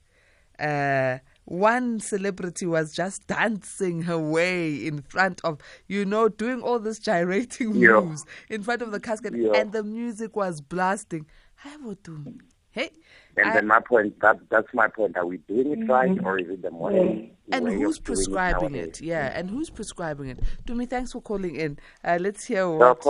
Uh, 0.59 1.19
one 1.47 2.01
celebrity 2.01 2.67
was 2.67 2.93
just 2.93 3.27
dancing 3.27 4.03
her 4.03 4.19
way 4.19 4.87
in 4.87 5.01
front 5.03 5.41
of, 5.45 5.59
you 5.87 6.05
know, 6.05 6.29
doing 6.29 6.61
all 6.61 6.79
this 6.79 6.99
gyrating 6.99 7.73
moves 7.73 8.25
in 8.51 8.63
front 8.63 8.83
of 8.83 8.93
the 8.93 9.01
casket, 9.01 9.33
and 9.35 9.73
the 9.73 9.83
music 9.83 10.37
was 10.37 10.61
blasting. 10.61 11.27
Hi, 11.57 11.77
Hey. 12.77 12.91
And 13.39 13.49
I, 13.49 13.55
then 13.55 13.67
my 13.67 13.81
point, 13.81 14.21
that 14.21 14.39
that's 14.51 14.69
my 14.75 14.89
point. 14.89 15.17
Are 15.17 15.25
we 15.25 15.39
doing 15.39 15.73
it 15.73 15.91
right 15.91 16.11
mm-hmm. 16.11 16.27
or 16.27 16.39
is 16.39 16.49
it 16.49 16.61
the 16.61 16.71
money? 16.71 17.33
And 17.51 17.67
who's 17.67 17.99
prescribing 17.99 18.75
it, 18.75 19.01
it? 19.01 19.01
Yeah, 19.01 19.33
and 19.35 19.49
who's 19.49 19.71
prescribing 19.71 20.29
it? 20.29 20.41
Dumi, 20.67 20.89
thanks 20.89 21.13
for 21.13 21.23
calling 21.23 21.57
in. 21.57 21.79
Uh, 22.05 22.19
let's 22.21 22.45
hear 22.45 22.69
what... 22.69 23.01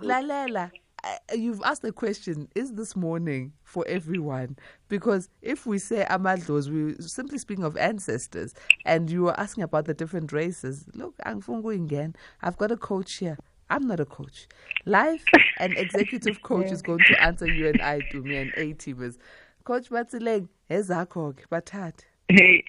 Lalela, 0.00 0.66
uh, 0.72 0.87
you've 1.34 1.62
asked 1.64 1.82
the 1.82 1.92
question, 1.92 2.48
is 2.54 2.72
this 2.72 2.96
morning 2.96 3.52
for 3.62 3.86
everyone? 3.86 4.56
Because 4.88 5.28
if 5.42 5.66
we 5.66 5.78
say 5.78 6.06
amadlos, 6.08 6.70
we're 6.70 7.00
simply 7.00 7.38
speaking 7.38 7.64
of 7.64 7.76
ancestors, 7.76 8.54
and 8.84 9.10
you 9.10 9.28
are 9.28 9.38
asking 9.38 9.64
about 9.64 9.84
the 9.84 9.94
different 9.94 10.32
races. 10.32 10.86
Look, 10.94 11.14
I'm 11.24 11.42
again. 11.68 12.16
I've 12.42 12.56
got 12.56 12.70
a 12.70 12.76
coach 12.76 13.14
here 13.14 13.38
I'm 13.70 13.86
not 13.86 14.00
a 14.00 14.04
coach. 14.04 14.48
Life 14.86 15.24
and 15.58 15.76
executive 15.76 16.42
coach 16.42 16.70
is 16.70 16.82
going 16.82 17.00
to 17.08 17.22
answer 17.22 17.46
you 17.46 17.68
and 17.68 17.80
I, 17.82 18.00
to 18.10 18.22
me 18.22 18.36
and 18.36 18.52
A 18.56 18.74
teamers. 18.74 19.18
Coach 19.64 19.90
Batsileng, 19.90 20.48
ezakho 20.70 21.36
ke 21.36 21.48
bathathe. 21.50 22.00
Hey, 22.28 22.64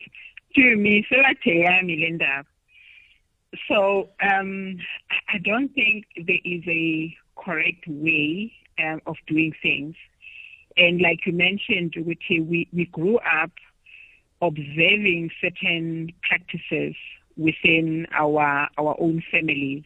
to 0.56 0.76
me. 0.76 1.06
So 3.68 4.10
um, 4.22 4.78
I 5.30 5.38
don't 5.44 5.70
think 5.74 6.06
there 6.16 6.38
is 6.44 6.64
a 6.68 7.16
correct 7.44 7.86
way 7.88 8.54
um, 8.84 9.02
of 9.06 9.16
doing 9.28 9.54
things. 9.62 9.96
And 10.78 11.02
like 11.02 11.26
you 11.26 11.34
mentioned, 11.34 11.96
we, 11.98 12.68
we 12.72 12.86
grew 12.86 13.18
up 13.20 13.52
observing 14.42 15.30
certain 15.42 16.12
practices 16.24 16.96
within 17.36 18.06
our 18.14 18.68
our 18.78 18.96
own 19.00 19.24
families. 19.32 19.84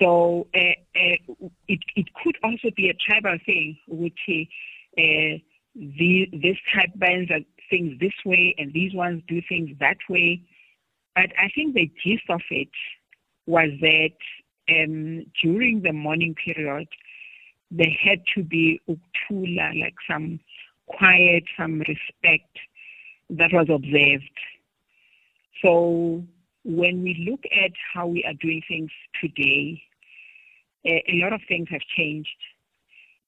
So 0.00 0.46
uh, 0.54 0.58
uh, 0.58 1.46
it 1.68 1.80
it 1.96 2.06
could 2.22 2.36
also 2.42 2.68
be 2.76 2.88
a 2.88 2.94
tribal 2.94 3.38
thing, 3.44 3.78
which 3.86 4.18
uh, 4.28 5.38
this 5.74 6.56
type 6.74 6.90
bands 6.96 7.30
things 7.70 7.98
this 8.00 8.12
way 8.24 8.54
and 8.58 8.72
these 8.72 8.92
ones 8.92 9.22
do 9.28 9.40
things 9.48 9.70
that 9.78 9.98
way. 10.08 10.42
But 11.14 11.30
I 11.38 11.48
think 11.54 11.74
the 11.74 11.90
gist 12.04 12.24
of 12.28 12.40
it 12.50 12.68
was 13.46 13.70
that 13.80 14.16
um, 14.70 15.26
during 15.42 15.82
the 15.82 15.92
mourning 15.92 16.34
period, 16.34 16.88
there 17.70 17.92
had 18.02 18.22
to 18.34 18.42
be 18.42 18.80
uktula, 18.88 19.70
like 19.80 19.94
some 20.08 20.40
quiet, 20.86 21.44
some 21.56 21.80
respect 21.80 22.58
that 23.30 23.52
was 23.52 23.68
observed. 23.70 24.30
So 25.62 26.24
when 26.64 27.02
we 27.02 27.26
look 27.28 27.40
at 27.52 27.70
how 27.94 28.06
we 28.06 28.24
are 28.24 28.34
doing 28.34 28.62
things 28.68 28.90
today, 29.20 29.82
a, 30.84 31.02
a 31.08 31.14
lot 31.22 31.32
of 31.32 31.40
things 31.48 31.68
have 31.70 31.82
changed. 31.96 32.28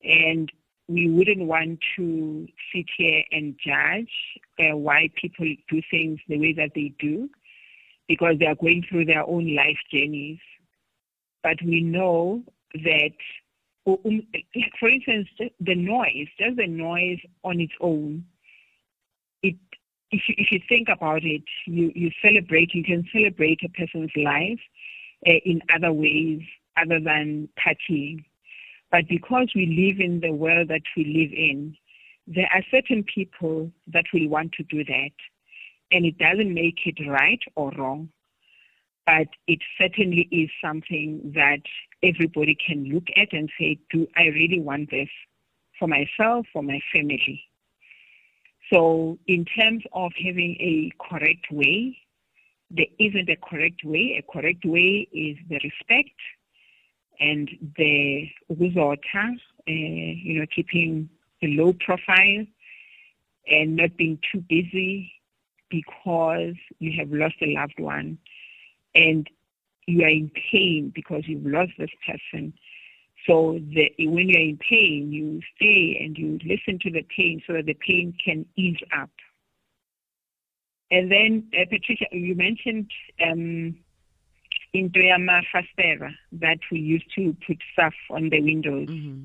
And 0.05 0.51
we 0.89 1.09
wouldn't 1.11 1.47
want 1.47 1.79
to 1.97 2.47
sit 2.75 2.87
here 2.97 3.23
and 3.31 3.55
judge 3.65 4.11
uh, 4.59 4.77
why 4.77 5.11
people 5.15 5.47
do 5.71 5.81
things 5.91 6.19
the 6.29 6.39
way 6.39 6.53
that 6.55 6.73
they 6.75 6.93
do 6.99 7.29
because 8.09 8.35
they 8.39 8.47
are 8.47 8.57
going 8.57 8.85
through 8.89 9.05
their 9.05 9.27
own 9.27 9.55
life 9.55 9.79
journeys. 9.93 10.39
But 11.43 11.57
we 11.65 11.81
know 11.81 12.43
that, 12.75 13.13
um, 13.87 14.23
like 14.35 14.73
for 14.79 14.89
instance, 14.89 15.29
the 15.61 15.75
noise, 15.75 16.29
just 16.39 16.57
the 16.57 16.67
noise 16.67 17.19
on 17.43 17.61
its 17.61 17.73
own, 17.81 18.25
it 19.43 19.57
if 20.13 20.21
you, 20.29 20.35
if 20.39 20.53
you 20.53 20.61
think 20.69 20.89
about 20.89 21.25
it, 21.25 21.43
you, 21.67 21.91
you 21.95 22.11
celebrate, 22.23 22.75
you 22.75 22.85
can 22.85 23.09
celebrate 23.13 23.61
a 23.65 23.69
person's 23.71 24.11
life 24.15 24.61
uh, 25.27 25.41
in 25.45 25.63
other 25.75 25.93
ways 25.93 26.43
other 26.77 27.01
than 27.01 27.49
partying. 27.59 28.25
But 28.91 29.09
because 29.09 29.49
we 29.55 29.67
live 29.67 30.01
in 30.01 30.21
the 30.21 30.33
world 30.33 30.69
that 30.69 30.83
we 30.97 31.05
live 31.05 31.33
in, 31.33 31.75
there 32.27 32.49
are 32.55 32.63
certain 32.71 33.05
people 33.05 33.73
that 33.89 34.05
will 34.13 34.29
want 34.29 34.53
to 34.53 34.63
do 34.65 34.85
that. 34.85 35.13
And 35.91 36.05
it 36.05 36.19
doesn't 36.19 36.53
make 36.53 36.81
it 36.87 36.99
right 37.09 37.41
or 37.57 37.73
wrong, 37.73 38.11
but 39.07 39.29
it 39.47 39.59
certainly 39.81 40.29
is 40.31 40.49
something 40.62 41.33
that 41.35 41.61
everybody 42.03 42.55
can 42.55 42.85
look 42.85 43.07
at 43.17 43.33
and 43.33 43.51
say, 43.59 43.79
do 43.91 44.07
I 44.17 44.27
really 44.27 44.61
want 44.61 44.91
this 44.91 45.09
for 45.79 45.88
myself, 45.88 46.47
for 46.53 46.62
my 46.62 46.81
family? 46.93 47.43
So, 48.73 49.19
in 49.27 49.45
terms 49.45 49.83
of 49.93 50.12
having 50.17 50.57
a 50.61 50.93
correct 51.09 51.47
way, 51.51 51.99
there 52.71 52.87
isn't 52.99 53.29
a 53.29 53.37
correct 53.37 53.85
way. 53.85 54.19
A 54.19 54.33
correct 54.33 54.65
way 54.65 55.09
is 55.12 55.37
the 55.49 55.59
respect 55.62 56.17
and 57.21 57.51
the 57.77 58.29
ukuzotha, 58.51 58.97
uh, 59.15 59.71
you 59.71 60.41
know, 60.41 60.47
keeping 60.55 61.09
a 61.43 61.49
low 61.49 61.75
profile 61.75 62.47
and 63.47 63.77
not 63.77 63.97
being 63.97 64.19
too 64.33 64.43
busy 64.49 65.12
because 65.71 66.55
you 66.79 66.93
have 66.99 67.11
lost 67.11 67.35
a 67.43 67.53
loved 67.53 67.79
one 67.79 68.19
and 68.95 69.29
you 69.87 70.05
are 70.05 70.09
in 70.09 70.31
pain 70.53 70.93
because 70.95 71.23
you've 71.27 71.47
lost 71.47 71.73
this 71.79 71.91
person 72.07 72.53
so 73.27 73.61
the, 73.73 73.93
when 73.99 74.29
you're 74.29 74.41
in 74.41 74.59
pain, 74.59 75.13
you 75.13 75.41
stay 75.57 76.01
and 76.05 76.17
you 76.17 76.39
listen 76.45 76.79
to 76.81 76.91
the 76.91 77.07
pain 77.17 77.41
so 77.47 77.53
that 77.53 77.67
the 77.67 77.75
pain 77.75 78.15
can 78.23 78.47
ease 78.57 78.81
up. 78.97 79.11
And 80.91 81.11
then, 81.11 81.49
uh, 81.59 81.65
Patricia, 81.71 82.07
you 82.13 82.35
mentioned 82.35 82.91
um, 83.25 83.77
in 84.73 84.91
Toyama 84.91 85.43
Fastera 85.55 86.13
that 86.33 86.59
we 86.71 86.81
used 86.81 87.07
to 87.15 87.37
put 87.47 87.59
stuff 87.73 87.95
on 88.11 88.29
the 88.29 88.41
windows. 88.41 88.89
Mm-hmm. 88.89 89.25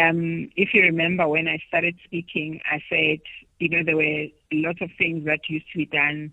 Um, 0.00 0.50
if 0.56 0.72
you 0.72 0.82
remember 0.82 1.28
when 1.28 1.48
I 1.48 1.58
started 1.68 1.98
speaking, 2.04 2.60
I 2.70 2.82
said, 2.88 3.18
you 3.58 3.68
know, 3.68 3.82
there 3.84 3.96
were 3.96 4.26
lots 4.52 4.80
of 4.80 4.90
things 4.96 5.26
that 5.26 5.40
used 5.48 5.66
to 5.72 5.78
be 5.78 5.86
done 5.86 6.32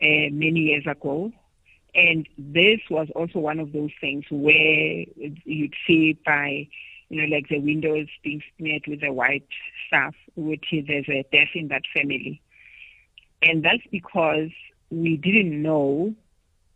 uh, 0.00 0.30
many 0.30 0.60
years 0.60 0.86
ago 0.86 1.32
and 1.96 2.28
this 2.36 2.80
was 2.90 3.08
also 3.16 3.38
one 3.38 3.58
of 3.58 3.72
those 3.72 3.90
things 4.00 4.24
where 4.30 5.04
you'd 5.16 5.74
see 5.86 6.18
by, 6.26 6.68
you 7.08 7.22
know, 7.22 7.34
like 7.34 7.48
the 7.48 7.58
windows 7.58 8.08
being 8.22 8.42
smeared 8.58 8.84
with 8.86 9.00
the 9.00 9.12
white 9.12 9.48
stuff, 9.88 10.14
which 10.36 10.66
is 10.72 10.86
there's 10.86 11.08
a 11.08 11.24
death 11.32 11.48
in 11.54 11.68
that 11.68 11.82
family. 11.94 12.42
And 13.40 13.64
that's 13.64 13.82
because 13.90 14.50
we 14.90 15.16
didn't 15.16 15.62
know, 15.62 16.14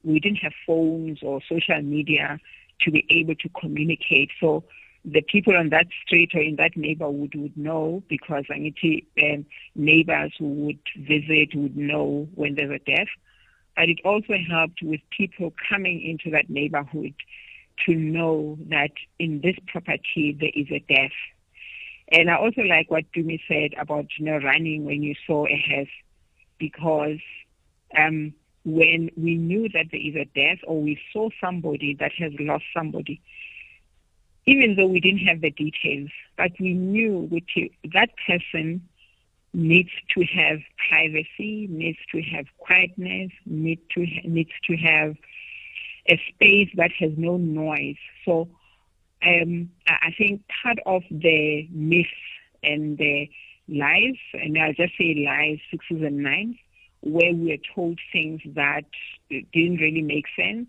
we 0.04 0.20
didn't 0.20 0.38
have 0.38 0.54
phones 0.66 1.18
or 1.22 1.42
social 1.46 1.82
media 1.82 2.38
to 2.80 2.90
be 2.90 3.04
able 3.10 3.34
to 3.34 3.48
communicate. 3.60 4.30
So 4.40 4.64
the 5.04 5.20
people 5.20 5.54
on 5.54 5.68
that 5.68 5.88
street 6.06 6.30
or 6.34 6.40
in 6.40 6.56
that 6.56 6.78
neighborhood 6.78 7.34
would 7.34 7.56
know 7.58 8.02
because 8.08 8.44
I 8.50 8.58
mean, 8.58 9.02
um, 9.22 9.44
neighbors 9.74 10.32
who 10.38 10.46
would 10.46 10.80
visit 10.96 11.54
would 11.54 11.76
know 11.76 12.26
when 12.36 12.54
there's 12.54 12.70
a 12.70 12.90
death 12.90 13.08
but 13.76 13.88
it 13.88 13.98
also 14.04 14.34
helped 14.48 14.82
with 14.82 15.00
people 15.10 15.52
coming 15.68 16.02
into 16.02 16.30
that 16.30 16.50
neighborhood 16.50 17.14
to 17.86 17.94
know 17.94 18.58
that 18.68 18.90
in 19.18 19.40
this 19.40 19.56
property 19.66 20.36
there 20.38 20.50
is 20.54 20.66
a 20.70 20.84
death. 20.92 21.12
And 22.12 22.30
I 22.30 22.36
also 22.36 22.62
like 22.62 22.90
what 22.90 23.04
Dumi 23.16 23.40
said 23.48 23.70
about 23.78 24.06
you 24.18 24.26
know 24.26 24.38
running 24.38 24.84
when 24.84 25.02
you 25.02 25.14
saw 25.26 25.46
a 25.46 25.56
hearse, 25.56 25.88
because 26.58 27.18
um, 27.96 28.34
when 28.64 29.10
we 29.16 29.36
knew 29.36 29.68
that 29.70 29.86
there 29.90 30.00
is 30.00 30.16
a 30.16 30.24
death 30.34 30.58
or 30.64 30.80
we 30.80 31.00
saw 31.12 31.28
somebody 31.40 31.96
that 32.00 32.12
has 32.18 32.32
lost 32.38 32.64
somebody, 32.74 33.20
even 34.46 34.76
though 34.76 34.86
we 34.86 35.00
didn't 35.00 35.26
have 35.26 35.40
the 35.40 35.50
details, 35.50 36.10
but 36.36 36.50
we 36.58 36.74
knew 36.74 37.28
which 37.30 37.56
that 37.92 38.10
person 38.26 38.86
needs 39.52 39.90
to 40.16 40.24
have 40.24 40.58
privacy, 40.88 41.66
needs 41.68 41.98
to 42.12 42.22
have 42.22 42.46
quietness, 42.58 43.32
need 43.46 43.80
to 43.90 44.06
needs 44.24 44.52
to 44.66 44.76
have 44.76 45.16
a 46.08 46.20
space 46.28 46.68
that 46.76 46.90
has 46.98 47.12
no 47.16 47.36
noise. 47.36 47.96
So 48.24 48.48
um, 49.22 49.70
I 49.86 50.14
think 50.16 50.42
part 50.62 50.78
of 50.86 51.02
the 51.10 51.68
myth 51.70 52.06
and 52.62 52.96
the 52.96 53.30
lies, 53.68 54.16
and 54.32 54.56
I'll 54.58 54.72
just 54.72 54.96
say 54.98 55.24
lies, 55.26 55.58
sixes 55.70 56.02
and 56.02 56.18
nines, 56.18 56.56
where 57.00 57.32
we 57.32 57.52
are 57.52 57.74
told 57.74 57.98
things 58.12 58.40
that 58.54 58.84
didn't 59.28 59.78
really 59.78 60.02
make 60.02 60.26
sense. 60.36 60.68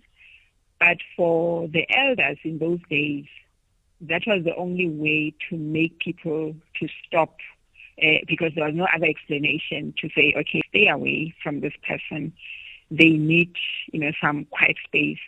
But 0.80 0.98
for 1.16 1.68
the 1.68 1.86
elders 1.96 2.40
in 2.44 2.58
those 2.58 2.80
days, 2.90 3.26
that 4.02 4.24
was 4.26 4.44
the 4.44 4.56
only 4.56 4.90
way 4.90 5.34
to 5.50 5.58
make 5.58 6.00
people 6.00 6.56
to 6.80 6.88
stop 7.06 7.38
uh, 8.02 8.20
because 8.28 8.52
there 8.56 8.66
was 8.66 8.76
no 8.76 8.88
other 8.96 9.06
explanation 9.06 9.94
to 10.00 10.10
say, 10.16 10.34
okay, 10.38 10.62
stay 10.70 10.88
away 10.88 11.34
from 11.44 11.62
this 11.62 11.74
person. 11.88 12.34
They 12.90 13.12
need, 13.12 13.56
you 13.92 14.00
know, 14.00 14.12
some 14.22 14.46
quiet 14.46 14.78
space. 14.86 15.20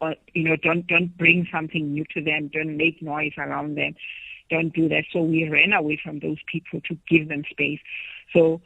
Or, 0.00 0.14
you 0.34 0.44
know, 0.44 0.56
don't 0.56 0.86
don't 0.86 1.16
bring 1.16 1.48
something 1.50 1.92
new 1.92 2.04
to 2.14 2.22
them. 2.22 2.48
Don't 2.48 2.76
make 2.76 3.02
noise 3.02 3.32
around 3.36 3.76
them. 3.76 3.94
Don't 4.50 4.72
do 4.72 4.88
that. 4.88 5.04
So 5.12 5.22
we 5.22 5.48
ran 5.48 5.72
away 5.72 6.00
from 6.02 6.20
those 6.20 6.38
people 6.46 6.80
to 6.82 6.96
give 7.08 7.28
them 7.28 7.44
space. 7.50 7.80
So 8.32 8.60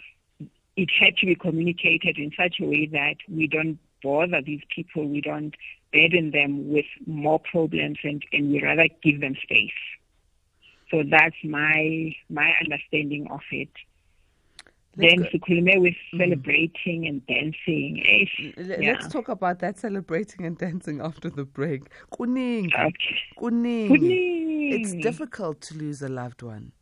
it 0.76 0.90
had 0.98 1.16
to 1.18 1.26
be 1.26 1.34
communicated 1.34 2.18
in 2.18 2.32
such 2.36 2.56
a 2.60 2.64
way 2.64 2.86
that 2.86 3.16
we 3.28 3.46
don't 3.46 3.78
bother 4.02 4.42
these 4.42 4.62
people. 4.74 5.06
We 5.06 5.20
don't 5.20 5.54
burden 5.92 6.30
them 6.30 6.70
with 6.70 6.86
more 7.06 7.38
problems, 7.38 7.98
and, 8.02 8.24
and 8.32 8.50
we 8.50 8.62
rather 8.62 8.88
give 9.02 9.20
them 9.20 9.36
space. 9.42 9.70
So 10.92 11.02
that's 11.10 11.34
my 11.42 12.14
my 12.28 12.52
understanding 12.62 13.26
of 13.30 13.40
it. 13.50 13.70
Let's 14.94 15.14
then 15.14 15.28
sikhulume 15.32 15.80
with 15.80 15.94
mm. 16.12 16.18
celebrating 16.18 17.06
and 17.06 17.26
dancing. 17.26 18.04
Let's 18.58 18.82
yeah. 18.82 18.98
talk 19.08 19.30
about 19.30 19.60
that 19.60 19.78
celebrating 19.78 20.44
and 20.44 20.58
dancing 20.58 21.00
after 21.00 21.30
the 21.30 21.46
break. 21.46 21.84
Kuning. 22.12 22.66
Okay. 22.74 22.94
Kuning. 23.38 23.88
Kuning. 23.88 24.72
It's 24.72 24.92
difficult 24.92 25.62
to 25.62 25.78
lose 25.78 26.02
a 26.02 26.10
loved 26.10 26.42
one. 26.42 26.72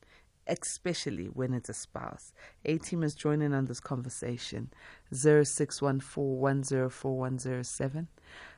Especially 0.50 1.26
when 1.26 1.54
it's 1.54 1.68
a 1.68 1.74
spouse. 1.74 2.32
A 2.64 2.78
team 2.78 3.04
is 3.04 3.14
joining 3.14 3.54
on 3.54 3.66
this 3.66 3.78
conversation. 3.80 4.70
0614104107. 5.12 8.06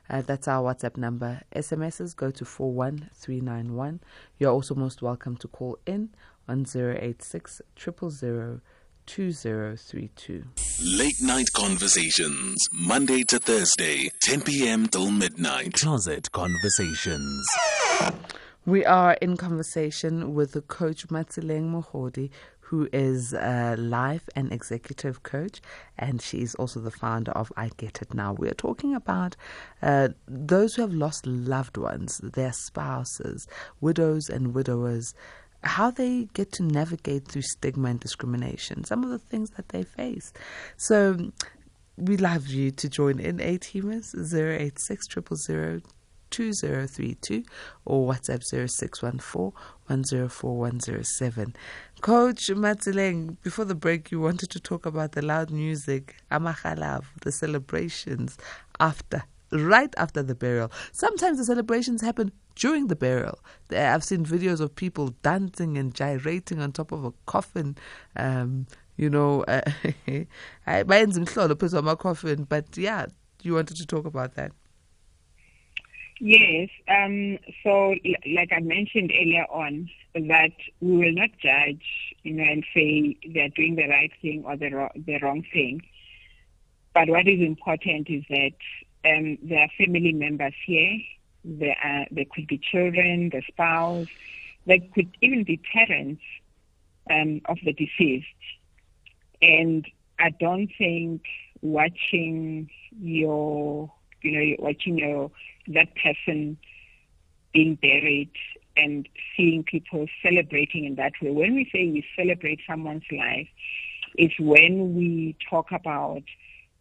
Uh, 0.09 0.21
that's 0.21 0.47
our 0.47 0.73
WhatsApp 0.73 0.97
number. 0.97 1.41
SMSs 1.55 2.15
go 2.15 2.31
to 2.31 2.43
41391. 2.43 3.99
You're 4.37 4.51
also 4.51 4.73
most 4.75 5.01
welcome 5.01 5.37
to 5.37 5.47
call 5.47 5.77
in 5.85 6.09
on 6.47 6.65
086 6.67 7.61
2032. 7.75 10.43
Late 10.83 11.21
Night 11.21 11.53
Conversations, 11.53 12.67
Monday 12.73 13.23
to 13.29 13.39
Thursday, 13.39 14.09
10 14.23 14.41
p.m. 14.41 14.87
till 14.87 15.11
midnight. 15.11 15.73
Closet 15.73 16.29
Conversations. 16.31 17.47
We 18.65 18.85
are 18.85 19.13
in 19.15 19.35
conversation 19.35 20.33
with 20.33 20.53
the 20.53 20.61
coach 20.61 21.09
Matseleng 21.09 21.69
Mogodi, 21.69 22.29
who 22.61 22.87
is 22.93 23.33
a 23.33 23.75
life 23.77 24.29
and 24.37 24.53
executive 24.53 25.21
coach, 25.21 25.59
and 25.97 26.21
she 26.21 26.41
is 26.41 26.55
also 26.55 26.79
the 26.79 26.89
founder 26.89 27.33
of 27.33 27.51
I 27.57 27.71
Get 27.75 28.01
It 28.01 28.13
Now. 28.13 28.31
We 28.31 28.47
are 28.47 28.53
talking 28.53 28.95
about 28.95 29.35
uh, 29.81 30.09
those 30.29 30.75
who 30.75 30.81
have 30.83 30.93
lost 30.93 31.27
loved 31.27 31.75
ones, 31.75 32.21
their 32.23 32.53
spouses, 32.53 33.49
widows 33.81 34.29
and 34.29 34.55
widowers, 34.55 35.13
how 35.65 35.91
they 35.91 36.29
get 36.33 36.53
to 36.53 36.63
navigate 36.63 37.27
through 37.27 37.41
stigma 37.41 37.89
and 37.89 37.99
discrimination, 37.99 38.85
some 38.85 39.03
of 39.03 39.09
the 39.09 39.19
things 39.19 39.49
that 39.57 39.69
they 39.69 39.83
face. 39.83 40.31
So 40.77 41.33
we'd 41.97 42.21
love 42.21 42.47
you 42.47 42.71
to 42.71 42.87
join 42.87 43.19
in 43.19 43.41
A 43.41 43.57
teamers 43.57 44.15
086 44.15 45.05
2032 46.33 47.43
or 47.85 48.11
WhatsApp 48.11 48.43
0614 48.43 49.53
104 49.87 50.57
107. 50.57 51.55
Coach 52.01 52.47
Matseleng, 52.49 53.37
before 53.43 53.65
the 53.65 53.75
break, 53.75 54.11
you 54.11 54.19
wanted 54.19 54.49
to 54.49 54.59
talk 54.59 54.85
about 54.85 55.11
the 55.13 55.21
loud 55.21 55.51
music, 55.51 56.15
Amahalav, 56.31 57.03
the 57.21 57.31
celebrations 57.31 58.37
after, 58.79 59.23
right 59.51 59.93
after 59.97 60.23
the 60.23 60.35
burial. 60.35 60.71
Sometimes 60.91 61.37
the 61.37 61.45
celebrations 61.45 62.01
happen 62.01 62.31
during 62.55 62.87
the 62.87 62.95
burial. 62.95 63.39
I've 63.71 64.03
seen 64.03 64.25
videos 64.25 64.59
of 64.59 64.75
people 64.75 65.13
dancing 65.21 65.77
and 65.77 65.93
gyrating 65.93 66.59
on 66.59 66.71
top 66.71 66.91
of 66.91 67.05
a 67.05 67.13
coffin. 67.27 67.77
Um, 68.15 68.65
you 68.97 69.09
know, 69.09 69.43
uh, 69.43 69.61
my 71.83 71.95
coffin. 71.95 72.43
But 72.43 72.77
yeah, 72.77 73.05
you 73.43 73.53
wanted 73.53 73.77
to 73.77 73.85
talk 73.85 74.05
about 74.05 74.35
that. 74.35 74.51
Yes. 76.19 76.69
Um, 76.87 77.37
so, 77.63 77.95
like 78.33 78.51
I 78.55 78.59
mentioned 78.59 79.11
earlier 79.19 79.45
on, 79.49 79.89
that 80.13 80.51
we 80.79 80.97
will 80.97 81.13
not 81.13 81.31
judge, 81.41 81.83
you 82.23 82.33
know, 82.33 82.43
and 82.43 82.63
say 82.73 83.17
they're 83.33 83.49
doing 83.49 83.75
the 83.75 83.87
right 83.87 84.11
thing 84.21 84.43
or 84.45 84.55
the, 84.55 84.69
ro- 84.69 84.91
the 84.95 85.19
wrong 85.19 85.43
thing. 85.51 85.81
But 86.93 87.09
what 87.09 87.27
is 87.27 87.41
important 87.41 88.09
is 88.09 88.23
that 88.29 88.53
um, 89.05 89.37
there 89.41 89.59
are 89.59 89.69
family 89.77 90.13
members 90.13 90.53
here 90.65 90.99
there, 91.43 91.75
are, 91.83 92.05
there 92.11 92.25
could 92.33 92.47
be 92.47 92.57
children, 92.57 93.29
the 93.29 93.41
spouse, 93.47 94.07
there 94.65 94.79
could 94.93 95.09
even 95.21 95.43
be 95.43 95.57
parents 95.57 96.21
um, 97.09 97.41
of 97.45 97.57
the 97.65 97.73
deceased. 97.73 98.27
And 99.41 99.85
I 100.19 100.29
don't 100.29 100.69
think 100.77 101.23
watching 101.61 102.69
your, 102.99 103.91
you 104.21 104.31
know, 104.31 104.55
watching 104.59 104.97
your 104.97 105.31
that 105.67 105.89
person 105.95 106.57
being 107.53 107.75
buried 107.75 108.31
and 108.75 109.07
seeing 109.37 109.63
people 109.63 110.07
celebrating 110.23 110.85
in 110.85 110.95
that 110.95 111.13
way. 111.21 111.31
When 111.31 111.55
we 111.55 111.69
say 111.71 111.87
we 111.87 112.05
celebrate 112.15 112.59
someone's 112.67 113.03
life, 113.11 113.47
it's 114.15 114.39
when 114.39 114.95
we 114.95 115.35
talk 115.49 115.71
about 115.71 116.23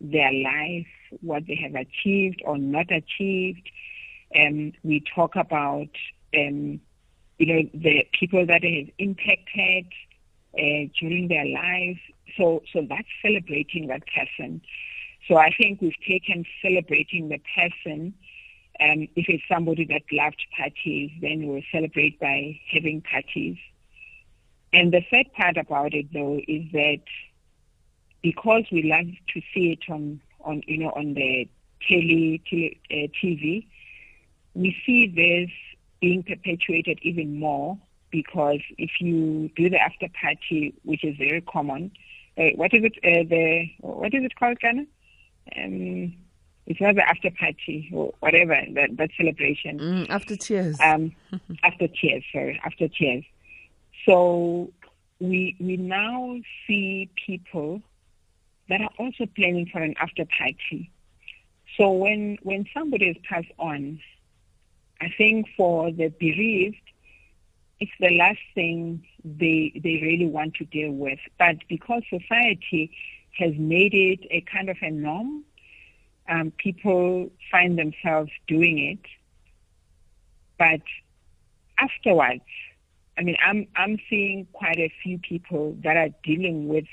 their 0.00 0.32
life, 0.32 0.86
what 1.20 1.46
they 1.46 1.54
have 1.62 1.74
achieved 1.74 2.42
or 2.44 2.58
not 2.58 2.86
achieved, 2.90 3.70
and 4.34 4.76
we 4.82 5.02
talk 5.14 5.36
about 5.36 5.88
um, 6.36 6.80
you 7.38 7.46
know 7.46 7.62
the 7.74 8.06
people 8.18 8.46
that 8.46 8.64
have 8.64 8.88
impacted 8.98 9.86
uh, 10.58 10.88
during 10.98 11.28
their 11.28 11.44
lives. 11.46 12.00
So 12.36 12.62
so 12.72 12.86
that's 12.88 13.08
celebrating 13.20 13.88
that 13.88 14.02
person. 14.06 14.62
So 15.28 15.36
I 15.36 15.50
think 15.56 15.80
we've 15.80 15.92
taken 16.06 16.44
celebrating 16.62 17.28
the 17.28 17.40
person. 17.54 18.14
Um, 18.82 19.08
if 19.14 19.26
it's 19.28 19.44
somebody 19.48 19.84
that 19.86 20.02
loved 20.10 20.42
parties, 20.56 21.10
then 21.20 21.46
we'll 21.46 21.62
celebrate 21.70 22.18
by 22.18 22.58
having 22.72 23.02
parties. 23.02 23.56
And 24.72 24.92
the 24.92 25.02
third 25.10 25.32
part 25.34 25.56
about 25.56 25.94
it, 25.94 26.06
though, 26.12 26.40
is 26.48 26.64
that 26.72 27.02
because 28.22 28.64
we 28.72 28.82
love 28.84 29.06
to 29.34 29.40
see 29.52 29.72
it 29.72 29.92
on, 29.92 30.20
on 30.40 30.62
you 30.66 30.78
know, 30.78 30.90
on 30.90 31.14
the 31.14 31.48
tele, 31.86 32.40
tele 32.48 32.80
uh, 32.90 33.08
TV, 33.22 33.66
we 34.54 34.76
see 34.84 35.06
this 35.06 35.50
being 36.00 36.22
perpetuated 36.22 36.98
even 37.02 37.38
more 37.38 37.78
because 38.10 38.60
if 38.78 38.90
you 39.00 39.50
do 39.56 39.70
the 39.70 39.78
after 39.78 40.06
party, 40.20 40.74
which 40.84 41.04
is 41.04 41.16
very 41.16 41.40
common, 41.40 41.90
uh, 42.38 42.50
what 42.56 42.72
is 42.74 42.84
it? 42.84 42.96
Uh, 43.04 43.24
the 43.28 43.66
what 43.80 44.14
is 44.14 44.24
it 44.24 44.36
called, 44.36 44.58
Ghana? 44.60 44.84
Um, 45.56 46.14
it's 46.66 46.80
not 46.80 46.94
the 46.94 47.08
after 47.08 47.30
party 47.30 47.88
or 47.92 48.14
whatever 48.20 48.56
that, 48.74 48.96
that 48.96 49.10
celebration. 49.16 49.78
Mm, 49.78 50.10
after 50.10 50.36
tears. 50.36 50.78
Um, 50.80 51.12
after 51.64 51.88
tears, 51.88 52.24
sorry, 52.32 52.60
after 52.64 52.88
tears. 52.88 53.24
So 54.06 54.70
we 55.20 55.56
we 55.60 55.76
now 55.76 56.36
see 56.66 57.10
people 57.26 57.82
that 58.68 58.80
are 58.80 58.90
also 58.98 59.26
planning 59.26 59.68
for 59.72 59.80
an 59.80 59.94
after 60.00 60.24
party. 60.38 60.90
So 61.76 61.90
when 61.92 62.38
when 62.42 62.66
somebody 62.74 63.06
has 63.08 63.16
passed 63.28 63.52
on, 63.58 64.00
I 65.00 65.12
think 65.16 65.48
for 65.56 65.90
the 65.90 66.08
bereaved, 66.08 66.76
it's 67.80 67.92
the 67.98 68.10
last 68.10 68.40
thing 68.54 69.04
they 69.24 69.72
they 69.74 70.00
really 70.02 70.26
want 70.26 70.54
to 70.54 70.64
deal 70.64 70.92
with. 70.92 71.18
But 71.38 71.56
because 71.68 72.02
society 72.08 72.92
has 73.38 73.52
made 73.56 73.94
it 73.94 74.20
a 74.30 74.42
kind 74.42 74.68
of 74.68 74.76
a 74.82 74.90
norm, 74.90 75.44
um, 76.28 76.52
people 76.56 77.30
find 77.50 77.78
themselves 77.78 78.30
doing 78.46 78.78
it. 78.78 79.10
But 80.58 80.82
afterwards, 81.78 82.44
I 83.18 83.22
mean, 83.22 83.36
I'm 83.44 83.66
I'm 83.76 83.98
seeing 84.08 84.46
quite 84.52 84.78
a 84.78 84.92
few 85.02 85.18
people 85.18 85.76
that 85.82 85.96
are 85.96 86.10
dealing 86.24 86.68
with 86.68 86.86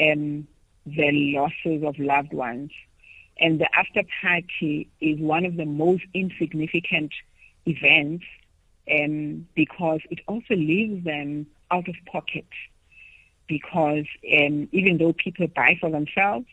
um, 0.00 0.46
the 0.86 1.34
losses 1.34 1.84
of 1.84 1.98
loved 1.98 2.32
ones 2.32 2.70
and 3.40 3.60
the 3.60 3.68
after 3.76 4.02
party 4.20 4.88
is 5.00 5.18
one 5.20 5.44
of 5.44 5.56
the 5.56 5.64
most 5.64 6.04
insignificant 6.12 7.12
events 7.66 8.24
um, 8.90 9.46
because 9.54 10.00
it 10.10 10.20
also 10.26 10.54
leaves 10.54 11.04
them 11.04 11.46
out 11.70 11.88
of 11.88 11.94
pocket. 12.10 12.46
Because 13.46 14.04
um, 14.38 14.68
even 14.72 14.98
though 14.98 15.12
people 15.12 15.46
buy 15.46 15.78
for 15.80 15.90
themselves, 15.90 16.46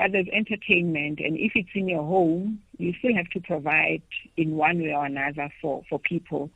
but 0.00 0.12
there's 0.12 0.28
entertainment, 0.32 1.20
and 1.20 1.36
if 1.36 1.52
it's 1.54 1.68
in 1.74 1.86
your 1.86 2.02
home, 2.02 2.62
you 2.78 2.94
still 3.00 3.14
have 3.14 3.28
to 3.34 3.40
provide 3.40 4.00
in 4.34 4.56
one 4.56 4.80
way 4.80 4.94
or 4.94 5.04
another 5.04 5.50
for, 5.60 5.82
for 5.90 5.98
people, 5.98 6.48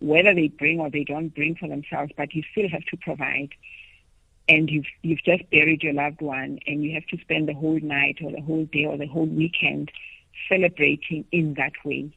whether 0.00 0.34
they 0.34 0.48
bring 0.48 0.80
or 0.80 0.90
they 0.90 1.02
don't 1.02 1.34
bring 1.34 1.54
for 1.54 1.66
themselves, 1.66 2.12
but 2.14 2.34
you 2.34 2.42
still 2.52 2.68
have 2.68 2.84
to 2.90 2.98
provide 2.98 3.48
and 4.50 4.68
you've 4.68 4.84
you've 5.00 5.24
just 5.24 5.48
buried 5.48 5.82
your 5.82 5.94
loved 5.94 6.20
one 6.20 6.58
and 6.66 6.84
you 6.84 6.92
have 6.92 7.06
to 7.06 7.16
spend 7.22 7.48
the 7.48 7.54
whole 7.54 7.80
night 7.80 8.18
or 8.22 8.30
the 8.30 8.42
whole 8.42 8.66
day 8.66 8.84
or 8.84 8.98
the 8.98 9.06
whole 9.06 9.24
weekend 9.24 9.90
celebrating 10.50 11.24
in 11.32 11.54
that 11.54 11.72
way. 11.86 12.14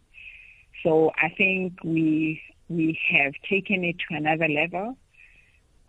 So 0.83 1.13
I 1.15 1.29
think 1.29 1.81
we 1.81 2.41
we 2.67 2.99
have 3.09 3.35
taken 3.49 3.85
it 3.85 3.95
to 4.09 4.17
another 4.17 4.49
level. 4.49 4.97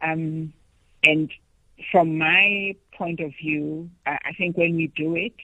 Um, 0.01 0.53
and 1.03 1.33
from 1.91 2.19
my 2.19 2.75
point 2.97 3.21
of 3.21 3.33
view, 3.41 3.91
I, 4.07 4.33
think 4.37 4.57
when 4.57 4.77
we 4.77 4.89
do 4.89 5.15
it, 5.15 5.35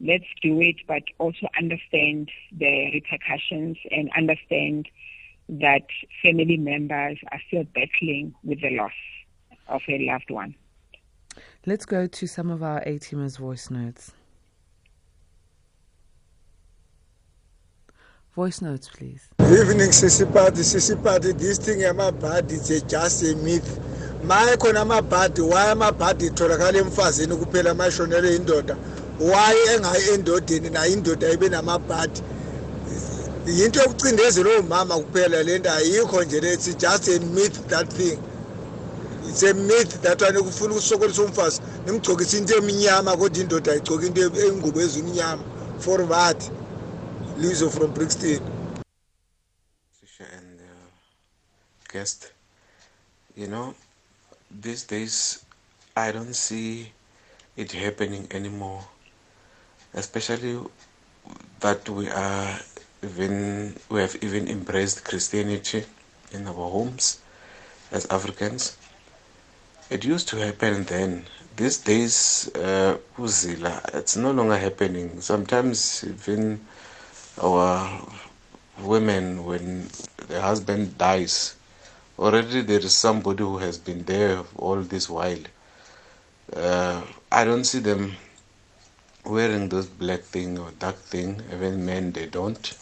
let's 0.00 0.24
do 0.42 0.60
it, 0.60 0.76
but 0.86 1.02
also 1.18 1.48
understand 1.58 2.30
the 2.56 2.90
repercussions 2.92 3.76
and 3.90 4.10
understand 4.16 4.88
that 5.48 5.86
family 6.22 6.56
members 6.56 7.18
are 7.32 7.40
still 7.48 7.64
battling 7.74 8.34
with 8.44 8.60
the 8.60 8.70
loss 8.70 8.92
of 9.68 9.82
a 9.88 9.98
loved 10.06 10.30
one. 10.30 10.54
Let's 11.66 11.84
go 11.84 12.06
to 12.06 12.26
some 12.26 12.50
of 12.50 12.62
our 12.62 12.82
A 12.86 12.98
voice 12.98 13.70
notes. 13.70 14.12
Voice 18.36 18.60
notes, 18.60 18.90
please. 18.90 19.30
Evening. 19.40 19.88
Sissy 19.88 20.30
Party, 20.30 21.32
this 21.32 21.56
thing 21.56 21.78
amabhadi 21.78 22.52
is 22.52 22.82
just 22.82 23.22
a 23.22 23.34
myth. 23.36 23.80
maye 24.22 24.56
khona 24.56 24.82
amabhadi 24.84 25.40
why 25.40 25.72
amabhadi 25.72 26.26
itholakala 26.26 26.78
emfazini 26.78 27.36
kuphela 27.36 27.70
amashonele 27.70 28.36
indoda 28.36 28.76
why 29.18 29.54
engayi 29.74 30.08
endodeni 30.14 30.70
nayo 30.70 30.92
indoda 30.92 31.30
ibe 31.30 31.48
namabhadi 31.48 32.20
yinto 33.46 33.80
yokucindezela 33.80 34.58
omama 34.58 34.98
kuphela 34.98 35.42
le 35.42 35.58
nto 35.58 35.70
ayikho 35.70 36.24
nje 36.24 36.40
lethi 36.40 36.74
just 36.74 37.08
a 37.08 37.20
myth 37.20 37.66
that 37.68 37.88
thing 37.88 38.18
it's 39.28 39.42
a 39.42 39.54
myth 39.54 40.02
that 40.02 40.22
one 40.22 40.42
kufuna 40.42 40.74
ukusokolisa 40.74 41.22
umfazi 41.22 41.60
nimgcokisa 41.86 42.36
into 42.38 42.56
emnyama 42.56 43.16
kodwa 43.16 43.42
indoda 43.42 43.72
ayigcoka 43.72 44.06
into 44.06 44.20
engubo 44.20 44.80
ezimnyama 44.80 45.42
for 45.78 46.08
that 46.08 46.50
lizo 47.38 47.70
from 47.70 47.92
brixton 47.92 48.40
and 50.18 50.60
uh, 50.60 50.88
guest 51.92 52.32
you 53.36 53.46
know 53.46 53.74
these 54.50 54.84
days 54.84 55.44
i 55.96 56.10
don't 56.10 56.34
see 56.34 56.90
it 57.56 57.72
happening 57.72 58.26
anymore 58.30 58.82
especially 59.94 60.58
that 61.60 61.88
we 61.88 62.08
are 62.08 62.58
even 63.02 63.74
we 63.90 64.00
have 64.00 64.16
even 64.22 64.48
embraced 64.48 65.04
christianity 65.04 65.84
in 66.32 66.46
our 66.46 66.54
homes 66.70 67.20
as 67.92 68.06
Africans. 68.06 68.76
It 69.90 70.04
used 70.04 70.28
to 70.28 70.36
happen 70.36 70.84
then. 70.84 71.26
These 71.56 71.78
days, 71.78 72.50
uh, 72.54 72.98
it's 73.18 74.16
no 74.16 74.30
longer 74.32 74.58
happening. 74.58 75.20
Sometimes 75.20 76.04
even 76.04 76.60
our 77.42 78.00
women, 78.80 79.44
when 79.44 79.88
the 80.28 80.40
husband 80.40 80.96
dies, 80.98 81.56
already 82.18 82.62
there 82.62 82.80
is 82.80 82.94
somebody 82.94 83.42
who 83.42 83.58
has 83.58 83.78
been 83.78 84.04
there 84.04 84.42
all 84.56 84.76
this 84.76 85.08
while. 85.08 85.38
Uh, 86.54 87.02
I 87.30 87.44
don't 87.44 87.64
see 87.64 87.80
them 87.80 88.14
wearing 89.24 89.68
those 89.68 89.86
black 89.86 90.20
thing 90.20 90.58
or 90.58 90.70
dark 90.78 90.96
thing. 90.96 91.42
Even 91.52 91.84
men, 91.84 92.12
they 92.12 92.26
don't. 92.26 92.76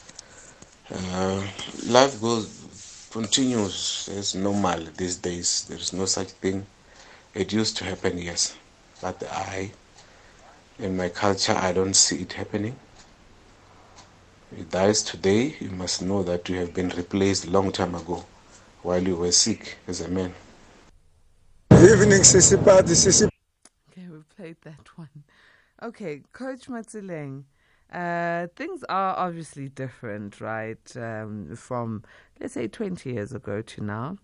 Uh, 0.93 1.47
life 1.87 2.21
goes 2.21 3.09
continues 3.11 4.09
as 4.13 4.35
normal 4.35 4.85
these 4.97 5.17
days. 5.17 5.65
There 5.69 5.79
is 5.79 5.93
no 5.93 6.05
such 6.05 6.29
thing. 6.43 6.67
It 7.33 7.53
used 7.53 7.77
to 7.77 7.85
happen, 7.85 8.19
yes, 8.19 8.57
but 9.01 9.23
I, 9.31 9.71
in 10.79 10.97
my 10.97 11.09
culture, 11.09 11.55
I 11.55 11.73
don't 11.73 11.95
see 11.95 12.23
it 12.23 12.33
happening. 12.33 12.77
It 14.57 14.71
dies 14.71 15.03
today, 15.03 15.57
you 15.59 15.71
must 15.71 16.01
know 16.01 16.23
that 16.23 16.49
you 16.49 16.57
have 16.59 16.73
been 16.73 16.91
replaced 16.91 17.49
long 17.49 17.73
time 17.73 17.97
ago 17.97 18.25
while 18.83 19.03
you 19.03 19.17
were 19.17 19.33
sick 19.33 19.77
as 19.89 20.01
a 20.01 20.09
man. 20.09 20.33
evening 21.73 22.23
sisipati 22.23 22.95
sisi 22.95 23.29
Okay, 23.91 24.07
we 24.09 24.19
played 24.37 24.57
that 24.63 24.89
one. 24.97 25.25
Okay, 25.83 26.23
Coach 26.33 26.69
Matseleng. 26.69 27.43
Uh, 27.93 28.47
things 28.55 28.85
are 28.89 29.17
obviously 29.17 29.69
different, 29.71 30.41
right? 30.41 30.97
Um, 30.97 31.57
from 31.57 32.05
let's 32.41 32.55
say 32.55 32.69
20 32.69 33.13
years 33.13 33.33
ago 33.33 33.61
to 33.61 33.83
now, 33.83 34.19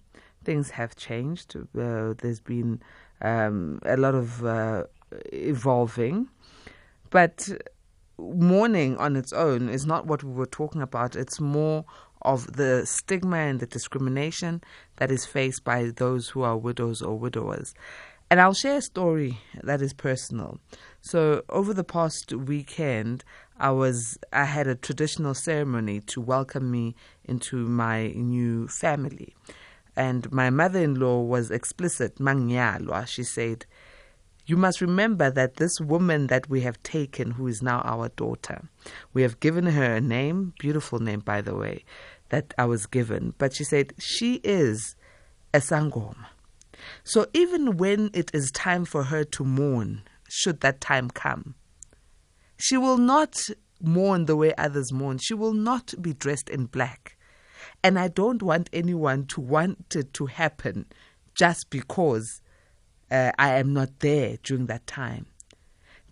things 0.45 0.71
have 0.71 0.95
changed. 0.95 1.57
Uh, 1.57 2.15
there's 2.17 2.41
been 2.41 2.81
um, 3.21 3.81
a 3.85 3.97
lot 3.97 4.15
of 4.15 4.45
uh, 4.45 4.85
evolving, 5.33 6.29
but 7.11 7.49
mourning 8.21 8.97
on 8.99 9.17
its 9.17 9.33
own 9.33 9.69
is 9.69 9.87
not 9.87 10.07
what 10.07 10.23
we 10.23 10.33
were 10.33 10.47
talking 10.47 10.83
about. 10.83 11.17
It's 11.17 11.41
more 11.41 11.85
of 12.23 12.57
the 12.57 12.85
stigma 12.85 13.39
and 13.39 13.61
the 13.61 13.67
discrimination 13.67 14.63
that 14.97 15.11
is 15.11 15.25
faced 15.25 15.65
by 15.65 15.91
those 15.97 16.29
who 16.29 16.43
are 16.43 16.57
widows 16.57 17.01
or 17.03 17.19
widowers. 17.19 17.75
And 18.31 18.41
I'll 18.41 18.55
share 18.55 18.77
a 18.77 18.83
story 18.83 19.39
that 19.63 19.83
is 19.83 19.93
personal. 19.93 20.61
So 21.01 21.43
over 21.49 21.75
the 21.75 21.83
past 21.83 22.33
weekend, 22.33 23.25
I 23.59 23.73
was 23.73 24.19
I 24.33 24.45
had 24.45 24.69
a 24.69 24.77
traditional 24.77 25.35
ceremony 25.35 26.01
to 26.03 26.21
welcome 26.21 26.71
me 26.71 26.95
into 27.25 27.57
my 27.57 28.09
new 28.09 28.69
family. 28.69 29.35
And 29.97 30.31
my 30.31 30.49
mother-in-law 30.51 31.23
was 31.23 31.51
explicit, 31.51 32.17
Mangyalwa. 32.19 33.07
She 33.09 33.25
said, 33.25 33.67
you 34.47 34.57
must 34.57 34.81
remember 34.81 35.31
that 35.31 35.57
this 35.57 35.81
woman 35.81 36.27
that 36.29 36.49
we 36.49 36.63
have 36.63 36.83
taken, 36.83 37.33
who 37.33 37.47
is 37.47 37.63
now 37.63 37.81
our 37.81 38.09
daughter, 38.11 38.69
we 39.13 39.23
have 39.23 39.41
given 39.41 39.67
her 39.67 39.97
a 39.97 40.01
name, 40.01 40.55
beautiful 40.59 40.99
name, 40.99 41.21
by 41.21 41.41
the 41.41 41.55
way, 41.55 41.85
that 42.31 42.55
I 42.59 42.65
was 42.65 42.87
given. 42.87 43.35
But 43.39 43.55
she 43.55 43.65
said, 43.65 43.93
she 43.99 44.37
is 44.43 44.97
a 45.53 45.59
sangoma. 45.59 46.27
So 47.05 47.27
even 47.33 47.77
when 47.77 48.11
it 48.15 48.31
is 48.35 48.51
time 48.51 48.85
for 48.85 49.05
her 49.05 49.25
to 49.25 49.45
mourn, 49.45 50.03
should 50.29 50.61
that 50.61 50.81
time 50.81 51.11
come, 51.11 51.55
she 52.57 52.77
will 52.77 52.99
not 52.99 53.49
mourn 53.83 54.27
the 54.27 54.37
way 54.37 54.55
others 54.57 54.93
mourn. 54.93 55.19
She 55.19 55.35
will 55.35 55.55
not 55.55 55.95
be 56.01 56.13
dressed 56.13 56.49
in 56.49 56.67
black. 56.67 57.17
And 57.83 57.99
I 57.99 58.09
don't 58.09 58.43
want 58.43 58.71
anyone 58.73 59.27
to 59.29 59.41
want 59.41 59.97
it 59.97 60.13
to 60.15 60.27
happen 60.27 60.87
just 61.35 61.71
because 61.71 62.43
uh, 63.11 63.33
I 63.39 63.59
am 63.59 63.73
not 63.73 64.01
there 64.01 64.37
during 64.43 64.67
that 64.67 64.87
time. 64.87 65.27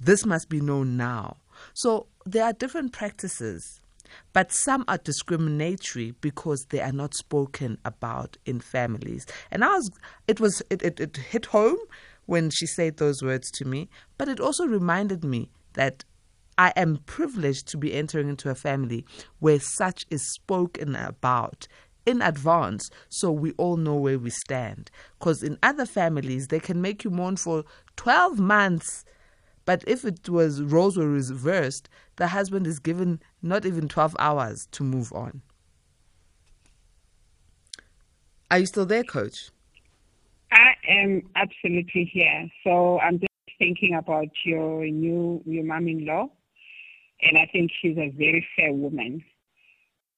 This 0.00 0.24
must 0.24 0.48
be 0.48 0.60
known 0.60 0.96
now. 0.96 1.36
So 1.74 2.06
there 2.24 2.44
are 2.44 2.52
different 2.52 2.92
practices, 2.92 3.80
but 4.32 4.52
some 4.52 4.84
are 4.88 4.98
discriminatory 4.98 6.12
because 6.20 6.66
they 6.70 6.80
are 6.80 6.92
not 6.92 7.14
spoken 7.14 7.78
about 7.84 8.36
in 8.46 8.60
families. 8.60 9.26
And 9.50 9.64
I 9.64 9.68
was, 9.68 9.90
it 10.26 10.40
was, 10.40 10.62
it, 10.70 10.82
it, 10.82 11.00
it 11.00 11.16
hit 11.16 11.46
home 11.46 11.78
when 12.26 12.50
she 12.50 12.66
said 12.66 12.96
those 12.96 13.22
words 13.22 13.50
to 13.52 13.64
me, 13.64 13.88
but 14.16 14.28
it 14.28 14.40
also 14.40 14.66
reminded 14.66 15.24
me 15.24 15.50
that 15.74 16.04
I 16.58 16.72
am 16.74 16.98
privileged 17.06 17.68
to 17.68 17.78
be 17.78 17.94
entering 17.94 18.28
into 18.28 18.50
a 18.50 18.54
family 18.54 19.04
where 19.38 19.60
such 19.60 20.04
is 20.10 20.34
spoken 20.34 20.96
about 20.96 21.68
in 22.08 22.22
advance 22.22 22.90
so 23.10 23.30
we 23.30 23.52
all 23.52 23.76
know 23.76 23.94
where 23.94 24.18
we 24.18 24.30
stand. 24.30 24.90
Because 25.18 25.42
in 25.42 25.58
other 25.62 25.84
families, 25.84 26.48
they 26.48 26.58
can 26.58 26.80
make 26.80 27.04
you 27.04 27.10
mourn 27.10 27.36
for 27.36 27.64
12 27.96 28.38
months. 28.38 29.04
But 29.66 29.84
if 29.86 30.06
it 30.06 30.26
was 30.28 30.62
roles 30.62 30.96
were 30.96 31.06
reversed, 31.06 31.90
the 32.16 32.28
husband 32.28 32.66
is 32.66 32.78
given 32.78 33.20
not 33.42 33.66
even 33.66 33.88
12 33.88 34.16
hours 34.18 34.66
to 34.72 34.82
move 34.82 35.12
on. 35.12 35.42
Are 38.50 38.58
you 38.58 38.66
still 38.66 38.86
there, 38.86 39.04
coach? 39.04 39.50
I 40.50 40.72
am 40.88 41.22
absolutely 41.36 42.10
here. 42.10 42.48
So 42.64 42.98
I'm 43.00 43.18
just 43.18 43.28
thinking 43.58 43.94
about 43.94 44.28
your 44.46 44.86
new 44.86 45.42
your 45.44 45.64
mom-in-law, 45.64 46.28
and 47.20 47.38
I 47.38 47.46
think 47.52 47.70
she's 47.82 47.98
a 47.98 48.08
very 48.08 48.46
fair 48.56 48.72
woman 48.72 49.22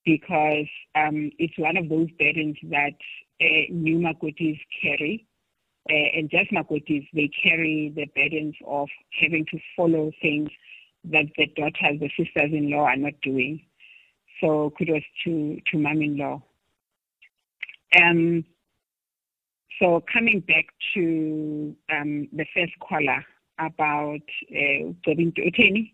because 0.04 0.66
um, 0.94 1.30
it's 1.38 1.58
one 1.58 1.76
of 1.76 1.88
those 1.88 2.08
burdens 2.18 2.56
that 2.64 2.94
uh, 3.40 3.64
new 3.70 3.98
Makotis 3.98 4.58
carry. 4.82 5.26
Uh, 5.88 6.18
and 6.18 6.30
just 6.30 6.50
Makotis, 6.52 7.06
they 7.14 7.30
carry 7.42 7.92
the 7.94 8.06
burdens 8.14 8.54
of 8.66 8.88
having 9.20 9.46
to 9.46 9.58
follow 9.76 10.10
things 10.20 10.50
that 11.04 11.26
the 11.36 11.46
daughters, 11.56 12.00
the 12.00 12.10
sisters-in-law 12.16 12.84
are 12.84 12.96
not 12.96 13.14
doing. 13.22 13.62
So 14.40 14.72
kudos 14.76 15.02
to, 15.24 15.58
to 15.70 15.78
mom-in-law. 15.78 16.42
Um, 18.00 18.44
so 19.80 20.02
coming 20.12 20.40
back 20.40 20.66
to 20.94 21.74
um, 21.90 22.28
the 22.32 22.46
first 22.54 22.72
caller 22.86 23.24
about 23.58 24.20
going 25.04 25.32
uh, 25.36 25.40
Uteni. 25.40 25.92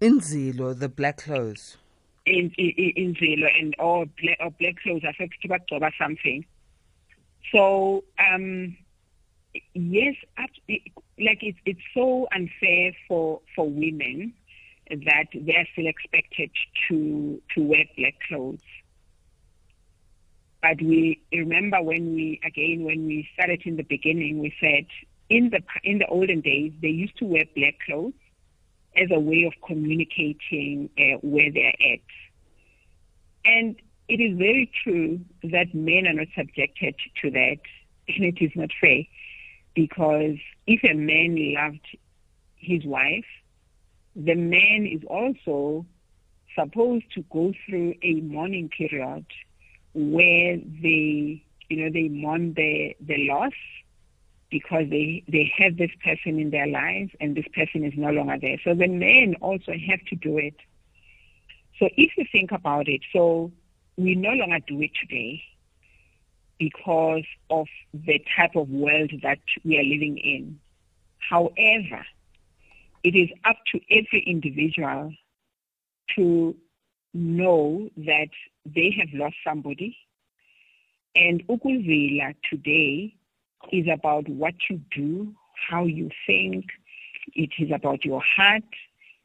Inzilo, 0.00 0.78
the 0.78 0.88
black 0.88 1.18
clothes. 1.18 1.76
In, 2.24 2.52
and 2.56 3.74
or 3.78 4.06
black, 4.06 4.38
or 4.40 4.50
black 4.52 4.76
clothes 4.82 5.02
affect 5.08 5.34
to 5.42 5.90
something. 5.98 6.44
So 7.52 8.04
um, 8.18 8.76
yes, 9.74 10.14
like 11.18 11.42
it's 11.42 11.58
it's 11.66 11.80
so 11.94 12.28
unfair 12.32 12.92
for 13.08 13.40
for 13.54 13.68
women 13.68 14.34
that 14.88 15.26
they 15.34 15.56
are 15.56 15.66
still 15.72 15.86
expected 15.86 16.50
to 16.88 17.40
to 17.54 17.62
wear 17.62 17.84
black 17.96 18.14
clothes. 18.28 18.60
But 20.60 20.80
we 20.80 21.20
remember 21.32 21.82
when 21.82 22.14
we 22.14 22.40
again 22.44 22.84
when 22.84 23.06
we 23.06 23.28
started 23.34 23.62
in 23.64 23.76
the 23.76 23.82
beginning, 23.82 24.38
we 24.38 24.54
said 24.60 24.86
in 25.28 25.50
the 25.50 25.60
in 25.82 25.98
the 25.98 26.06
olden 26.06 26.40
days 26.40 26.72
they 26.80 26.88
used 26.88 27.16
to 27.18 27.24
wear 27.24 27.44
black 27.56 27.74
clothes 27.84 28.14
as 28.96 29.10
a 29.10 29.18
way 29.18 29.44
of 29.44 29.52
communicating 29.66 30.90
uh, 30.98 31.18
where 31.22 31.50
they're 31.50 31.68
at. 31.92 32.00
And 33.44 33.76
it 34.08 34.20
is 34.20 34.36
very 34.36 34.70
true 34.82 35.20
that 35.42 35.74
men 35.74 36.06
are 36.06 36.12
not 36.12 36.28
subjected 36.36 36.94
to 37.22 37.30
that, 37.30 37.58
and 38.08 38.24
it 38.24 38.36
is 38.40 38.50
not 38.54 38.70
fair 38.80 39.04
because 39.74 40.36
if 40.66 40.84
a 40.84 40.94
man 40.94 41.36
loved 41.54 41.96
his 42.56 42.84
wife, 42.84 43.24
the 44.14 44.34
man 44.34 44.86
is 44.86 45.02
also 45.06 45.86
supposed 46.54 47.10
to 47.14 47.22
go 47.32 47.52
through 47.66 47.94
a 48.02 48.14
mourning 48.20 48.68
period 48.68 49.24
where 49.94 50.58
they, 50.82 51.42
you 51.68 51.76
know, 51.76 51.90
they 51.90 52.08
mourn 52.08 52.54
the, 52.54 52.94
the 53.00 53.28
loss 53.28 53.52
because 54.52 54.84
they, 54.90 55.24
they 55.26 55.50
have 55.58 55.78
this 55.78 55.90
person 56.04 56.38
in 56.38 56.50
their 56.50 56.68
lives 56.68 57.10
and 57.20 57.34
this 57.34 57.46
person 57.56 57.84
is 57.84 57.94
no 57.96 58.10
longer 58.10 58.36
there. 58.40 58.58
So 58.62 58.74
the 58.74 58.86
men 58.86 59.34
also 59.40 59.72
have 59.72 60.00
to 60.10 60.14
do 60.14 60.38
it. 60.38 60.54
So 61.80 61.88
if 61.96 62.12
you 62.16 62.26
think 62.30 62.52
about 62.52 62.86
it, 62.86 63.00
so 63.12 63.50
we 63.96 64.14
no 64.14 64.30
longer 64.30 64.58
do 64.68 64.80
it 64.82 64.90
today 65.00 65.42
because 66.58 67.24
of 67.50 67.66
the 67.92 68.22
type 68.36 68.54
of 68.54 68.68
world 68.68 69.10
that 69.22 69.40
we 69.64 69.78
are 69.78 69.82
living 69.82 70.18
in. 70.18 70.60
However, 71.18 72.04
it 73.02 73.16
is 73.16 73.30
up 73.44 73.56
to 73.72 73.80
every 73.90 74.22
individual 74.26 75.12
to 76.14 76.54
know 77.14 77.88
that 77.96 78.28
they 78.66 78.94
have 78.98 79.08
lost 79.14 79.36
somebody. 79.44 79.96
And 81.16 81.46
Ukuzila 81.48 82.34
today 82.48 83.16
is 83.70 83.86
about 83.92 84.28
what 84.28 84.54
you 84.68 84.80
do, 84.94 85.34
how 85.68 85.84
you 85.84 86.10
think. 86.26 86.66
It 87.34 87.50
is 87.58 87.70
about 87.72 88.04
your 88.04 88.22
heart. 88.22 88.64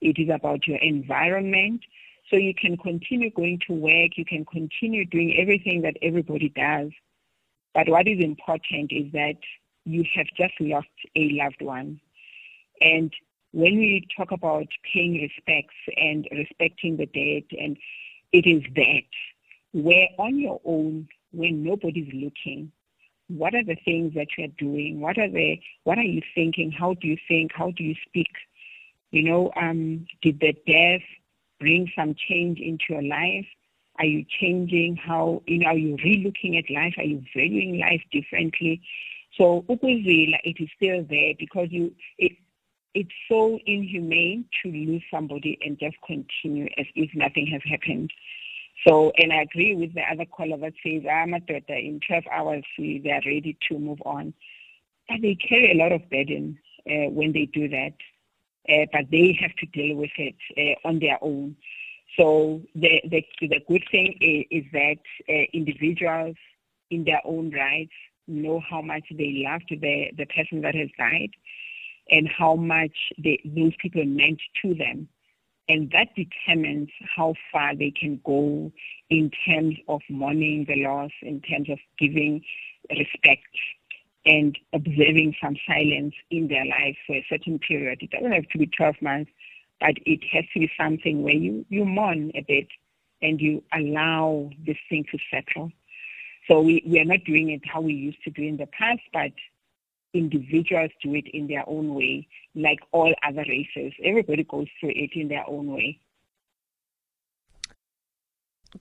It 0.02 0.20
is 0.20 0.30
about 0.30 0.68
your 0.68 0.78
environment. 0.78 1.82
So 2.30 2.36
you 2.36 2.54
can 2.54 2.78
continue 2.78 3.32
going 3.32 3.60
to 3.68 3.74
work. 3.74 4.18
You 4.18 4.26
can 4.26 4.46
continue 4.46 5.06
doing 5.06 5.38
everything 5.40 5.82
that 5.82 5.96
everybody 6.02 6.50
does. 6.50 6.92
But 7.74 7.90
what 7.90 8.08
is 8.08 8.20
important 8.20 8.92
is 8.92 9.12
that 9.14 9.38
you 9.86 10.04
have 10.16 10.28
just 10.36 10.54
lost 10.60 10.88
a 11.16 11.30
loved 11.30 11.62
one. 11.62 12.00
And 12.82 13.14
when 13.54 13.78
we 13.78 14.06
talk 14.16 14.32
about 14.32 14.68
paying 14.94 15.14
respects 15.14 15.76
and 15.96 16.28
respecting 16.32 16.98
the 16.98 17.06
dead, 17.08 17.44
and 17.60 17.78
it 18.34 18.46
is 18.46 18.64
that 18.76 19.04
where 19.72 20.10
on 20.18 20.38
your 20.38 20.60
own, 20.66 21.08
when 21.32 21.64
nobody's 21.64 22.12
looking, 22.14 22.72
what 23.28 23.54
are 23.54 23.64
the 23.64 23.78
things 23.84 24.14
that 24.16 24.28
you 24.38 24.46
are 24.46 24.56
doing? 24.58 25.02
What 25.02 25.18
are 25.18 25.30
the 25.30 25.60
what 25.84 25.98
are 25.98 26.04
you 26.04 26.22
thinking? 26.34 26.72
How 26.72 26.94
do 26.96 27.08
you 27.08 27.18
think? 27.28 27.52
How 27.54 27.72
do 27.72 27.84
you 27.84 27.96
speak? 28.08 28.32
You 29.12 29.24
know, 29.24 29.52
um, 29.56 30.06
did 30.22 30.40
the 30.40 30.54
death 30.68 31.02
bring 31.60 31.92
some 31.96 32.16
change 32.28 32.60
into 32.60 32.86
your 32.90 33.04
life? 33.04 33.46
Are 34.00 34.06
you 34.06 34.26
changing 34.40 34.96
how 34.96 35.42
you 35.46 35.60
know? 35.60 35.68
Are 35.68 35.78
you 35.78 35.98
relooking 35.98 36.58
at 36.58 36.70
life? 36.70 36.94
Are 36.98 37.04
you 37.04 37.24
valuing 37.36 37.80
life 37.80 38.02
differently? 38.12 38.82
So 39.38 39.64
ukuzila, 39.70 40.40
it 40.44 40.58
is 40.60 40.70
still 40.76 41.06
there 41.10 41.34
because 41.38 41.68
you 41.72 41.94
it, 42.18 42.34
it's 42.94 43.12
so 43.30 43.60
inhumane 43.66 44.46
to 44.64 44.72
lose 44.72 45.04
somebody 45.12 45.58
and 45.64 45.78
just 45.78 45.98
continue 46.06 46.68
as 46.78 46.86
if 46.96 47.14
nothing 47.14 47.48
has 47.48 47.62
happened. 47.70 48.12
So, 48.86 49.12
and 49.18 49.34
I 49.34 49.42
agree 49.42 49.76
with 49.76 49.94
the 49.96 50.02
other 50.02 50.26
caller 50.26 50.58
that 50.58 50.74
says, 50.84 51.04
I'm 51.12 51.34
a 51.34 51.40
daughter, 51.40 51.74
in 51.74 52.00
12 52.06 52.24
hours 52.32 52.64
they 52.78 53.02
are 53.12 53.22
ready 53.26 53.58
to 53.70 53.80
move 53.80 54.00
on. 54.06 54.34
But 55.10 55.22
they 55.22 55.36
carry 55.36 55.72
a 55.72 55.78
lot 55.78 55.92
of 55.92 56.10
burden 56.10 56.60
uh, 56.86 57.10
when 57.10 57.34
they 57.34 57.46
do 57.46 57.68
that. 57.70 57.94
Uh, 58.70 58.86
but 58.92 59.10
they 59.10 59.38
have 59.42 59.56
to 59.56 59.66
deal 59.68 59.96
with 59.96 60.12
it 60.18 60.36
uh, 60.58 60.88
on 60.88 61.00
their 61.00 61.18
own. 61.22 61.56
So 62.20 62.62
the, 62.76 63.02
the, 63.10 63.26
the 63.42 63.62
good 63.68 63.84
thing 63.92 64.18
is, 64.20 64.46
is 64.52 64.66
that 64.74 64.98
uh, 65.30 65.46
individuals 65.54 66.36
in 66.90 67.04
their 67.04 67.22
own 67.26 67.52
rights 67.52 67.94
know 68.28 68.62
how 68.70 68.82
much 68.82 69.06
they 69.12 69.44
loved 69.48 69.70
the, 69.70 70.12
the 70.18 70.26
person 70.26 70.62
that 70.62 70.76
has 70.76 70.90
died 70.98 71.32
and 72.10 72.28
how 72.28 72.56
much 72.56 73.12
they, 73.18 73.40
those 73.46 73.74
people 73.82 74.04
meant 74.06 74.42
to 74.62 74.74
them. 74.74 75.08
And 75.70 75.92
that 75.92 76.10
determines 76.16 76.90
how 77.16 77.34
far 77.52 77.76
they 77.76 77.92
can 77.92 78.22
go 78.26 78.72
in 79.10 79.32
terms 79.46 79.76
of 79.88 80.02
mourning 80.10 80.66
the 80.68 80.84
loss, 80.84 81.12
in 81.22 81.42
terms 81.42 81.70
of 81.70 81.80
giving 82.00 82.42
respect 82.90 83.44
and 84.26 84.58
observing 84.74 85.36
some 85.42 85.56
silence 85.68 86.14
in 86.32 86.48
their 86.48 86.66
life 86.66 86.96
for 87.06 87.16
a 87.16 87.26
certain 87.30 87.60
period. 87.60 88.00
It 88.02 88.12
doesn't 88.12 88.32
have 88.32 88.48
to 88.50 88.58
be 88.58 88.68
12 88.68 88.96
months, 89.02 89.32
but 89.80 89.96
it 90.06 90.22
has 90.32 90.46
to 90.54 90.60
be 90.60 90.72
something 90.80 91.24
where 91.24 91.36
you, 91.36 91.66
you 91.70 91.86
mourn 91.86 92.32
a 92.36 92.42
bit 92.42 92.68
and 93.22 93.40
you 93.40 93.64
allow 93.74 94.50
this 94.66 94.78
thing 94.90 95.06
to 95.12 95.18
settle. 95.32 95.72
So 96.48 96.62
we, 96.62 96.84
we 96.86 97.00
are 97.00 97.06
not 97.06 97.24
doing 97.26 97.50
it 97.50 97.62
how 97.66 97.82
we 97.82 97.94
used 97.94 98.24
to 98.24 98.30
do 98.30 98.44
in 98.44 98.58
the 98.58 98.68
past, 98.68 99.02
but 99.12 99.32
individuals 100.18 100.92
do 101.04 101.14
it 101.16 101.26
in 101.34 101.48
their 101.48 101.64
own 101.68 101.94
way, 101.94 102.28
like 102.56 102.80
all 102.92 103.14
other 103.28 103.46
races. 103.48 103.94
Everybody 104.04 104.44
goes 104.44 104.68
through 104.80 104.94
it 104.96 105.12
in 105.14 105.28
their 105.28 105.48
own 105.48 105.68
way. 105.68 106.00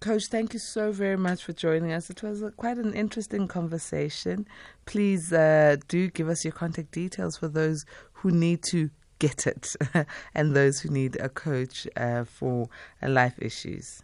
Coach, 0.00 0.26
thank 0.26 0.52
you 0.52 0.58
so 0.58 0.90
very 0.90 1.16
much 1.16 1.44
for 1.44 1.52
joining 1.52 1.92
us. 1.92 2.10
It 2.10 2.22
was 2.22 2.42
a, 2.42 2.50
quite 2.50 2.76
an 2.76 2.92
interesting 2.92 3.46
conversation. 3.46 4.46
Please 4.84 5.32
uh, 5.32 5.76
do 5.88 6.10
give 6.10 6.28
us 6.28 6.44
your 6.44 6.52
contact 6.52 6.90
details 6.90 7.36
for 7.36 7.48
those 7.48 7.86
who 8.12 8.30
need 8.30 8.62
to 8.64 8.90
get 9.18 9.46
it 9.46 9.76
and 10.34 10.54
those 10.54 10.80
who 10.80 10.90
need 10.90 11.16
a 11.16 11.28
coach 11.28 11.86
uh, 11.96 12.24
for 12.24 12.68
uh, 13.02 13.08
life 13.08 13.38
issues. 13.40 14.02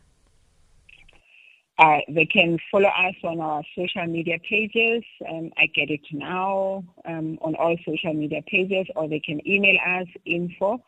Uh, 1.79 1.99
they 2.09 2.27
can 2.27 2.59
follow 2.70 2.89
us 2.89 3.14
on 3.25 3.41
our 3.41 3.62
social 3.77 4.07
media 4.07 4.39
pages. 4.49 5.03
Um, 5.29 5.51
I 5.57 5.66
get 5.66 5.91
it 5.91 6.03
now 6.12 6.85
um, 7.07 7.39
on 7.41 7.55
all 7.55 7.77
social 7.85 8.12
media 8.12 8.43
pages, 8.47 8.87
or 8.95 9.09
they 9.09 9.20
can 9.20 9.47
email 9.49 9.77
us 9.87 10.07
info 10.25 10.83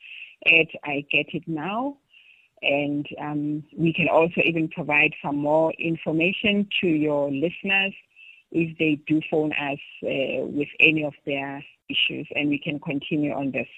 at 0.47 0.66
I 0.85 1.05
get 1.11 1.26
it 1.32 1.45
now. 1.47 1.97
And 2.62 3.07
um, 3.20 3.64
we 3.76 3.93
can 3.93 4.09
also 4.09 4.41
even 4.45 4.68
provide 4.68 5.12
some 5.22 5.37
more 5.37 5.72
information 5.78 6.68
to 6.80 6.87
your 6.87 7.30
listeners 7.30 7.93
if 8.53 8.78
they 8.78 9.01
do 9.07 9.20
phone 9.30 9.53
us 9.53 9.78
uh, 10.03 10.47
with 10.47 10.68
any 10.80 11.05
of 11.05 11.14
their 11.26 11.62
issues, 11.91 12.26
and 12.35 12.49
we 12.49 12.59
can 12.59 12.78
continue 12.78 13.32
on 13.32 13.51
this. 13.51 13.68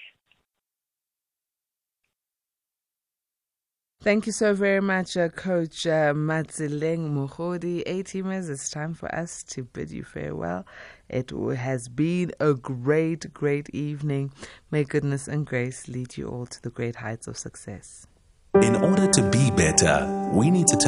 Thank 4.03 4.27
you 4.27 4.31
so 4.31 4.53
very 4.53 4.79
much, 4.79 5.17
uh, 5.17 5.27
Coach 5.29 5.87
uh, 5.87 6.13
Matseleng 6.13 7.09
Mogodi. 7.09 7.81
A-teamers, 7.87 8.47
it's 8.47 8.69
time 8.69 8.93
for 8.93 9.13
us 9.13 9.41
to 9.45 9.63
bid 9.63 9.89
you 9.89 10.03
farewell. 10.03 10.67
It 11.09 11.31
has 11.31 11.89
been 11.89 12.31
a 12.39 12.53
great, 12.53 13.33
great 13.33 13.69
evening. 13.71 14.31
May 14.69 14.83
goodness 14.83 15.27
and 15.27 15.47
grace 15.47 15.87
lead 15.87 16.15
you 16.15 16.27
all 16.27 16.45
to 16.45 16.61
the 16.61 16.69
great 16.69 16.97
heights 16.97 17.27
of 17.27 17.39
success. 17.39 18.05
In 18.61 18.75
order 18.75 19.07
to 19.07 19.29
be 19.29 19.51
better, 19.51 20.31
we 20.31 20.51
need 20.51 20.67
to 20.67 20.77
tell 20.77 20.85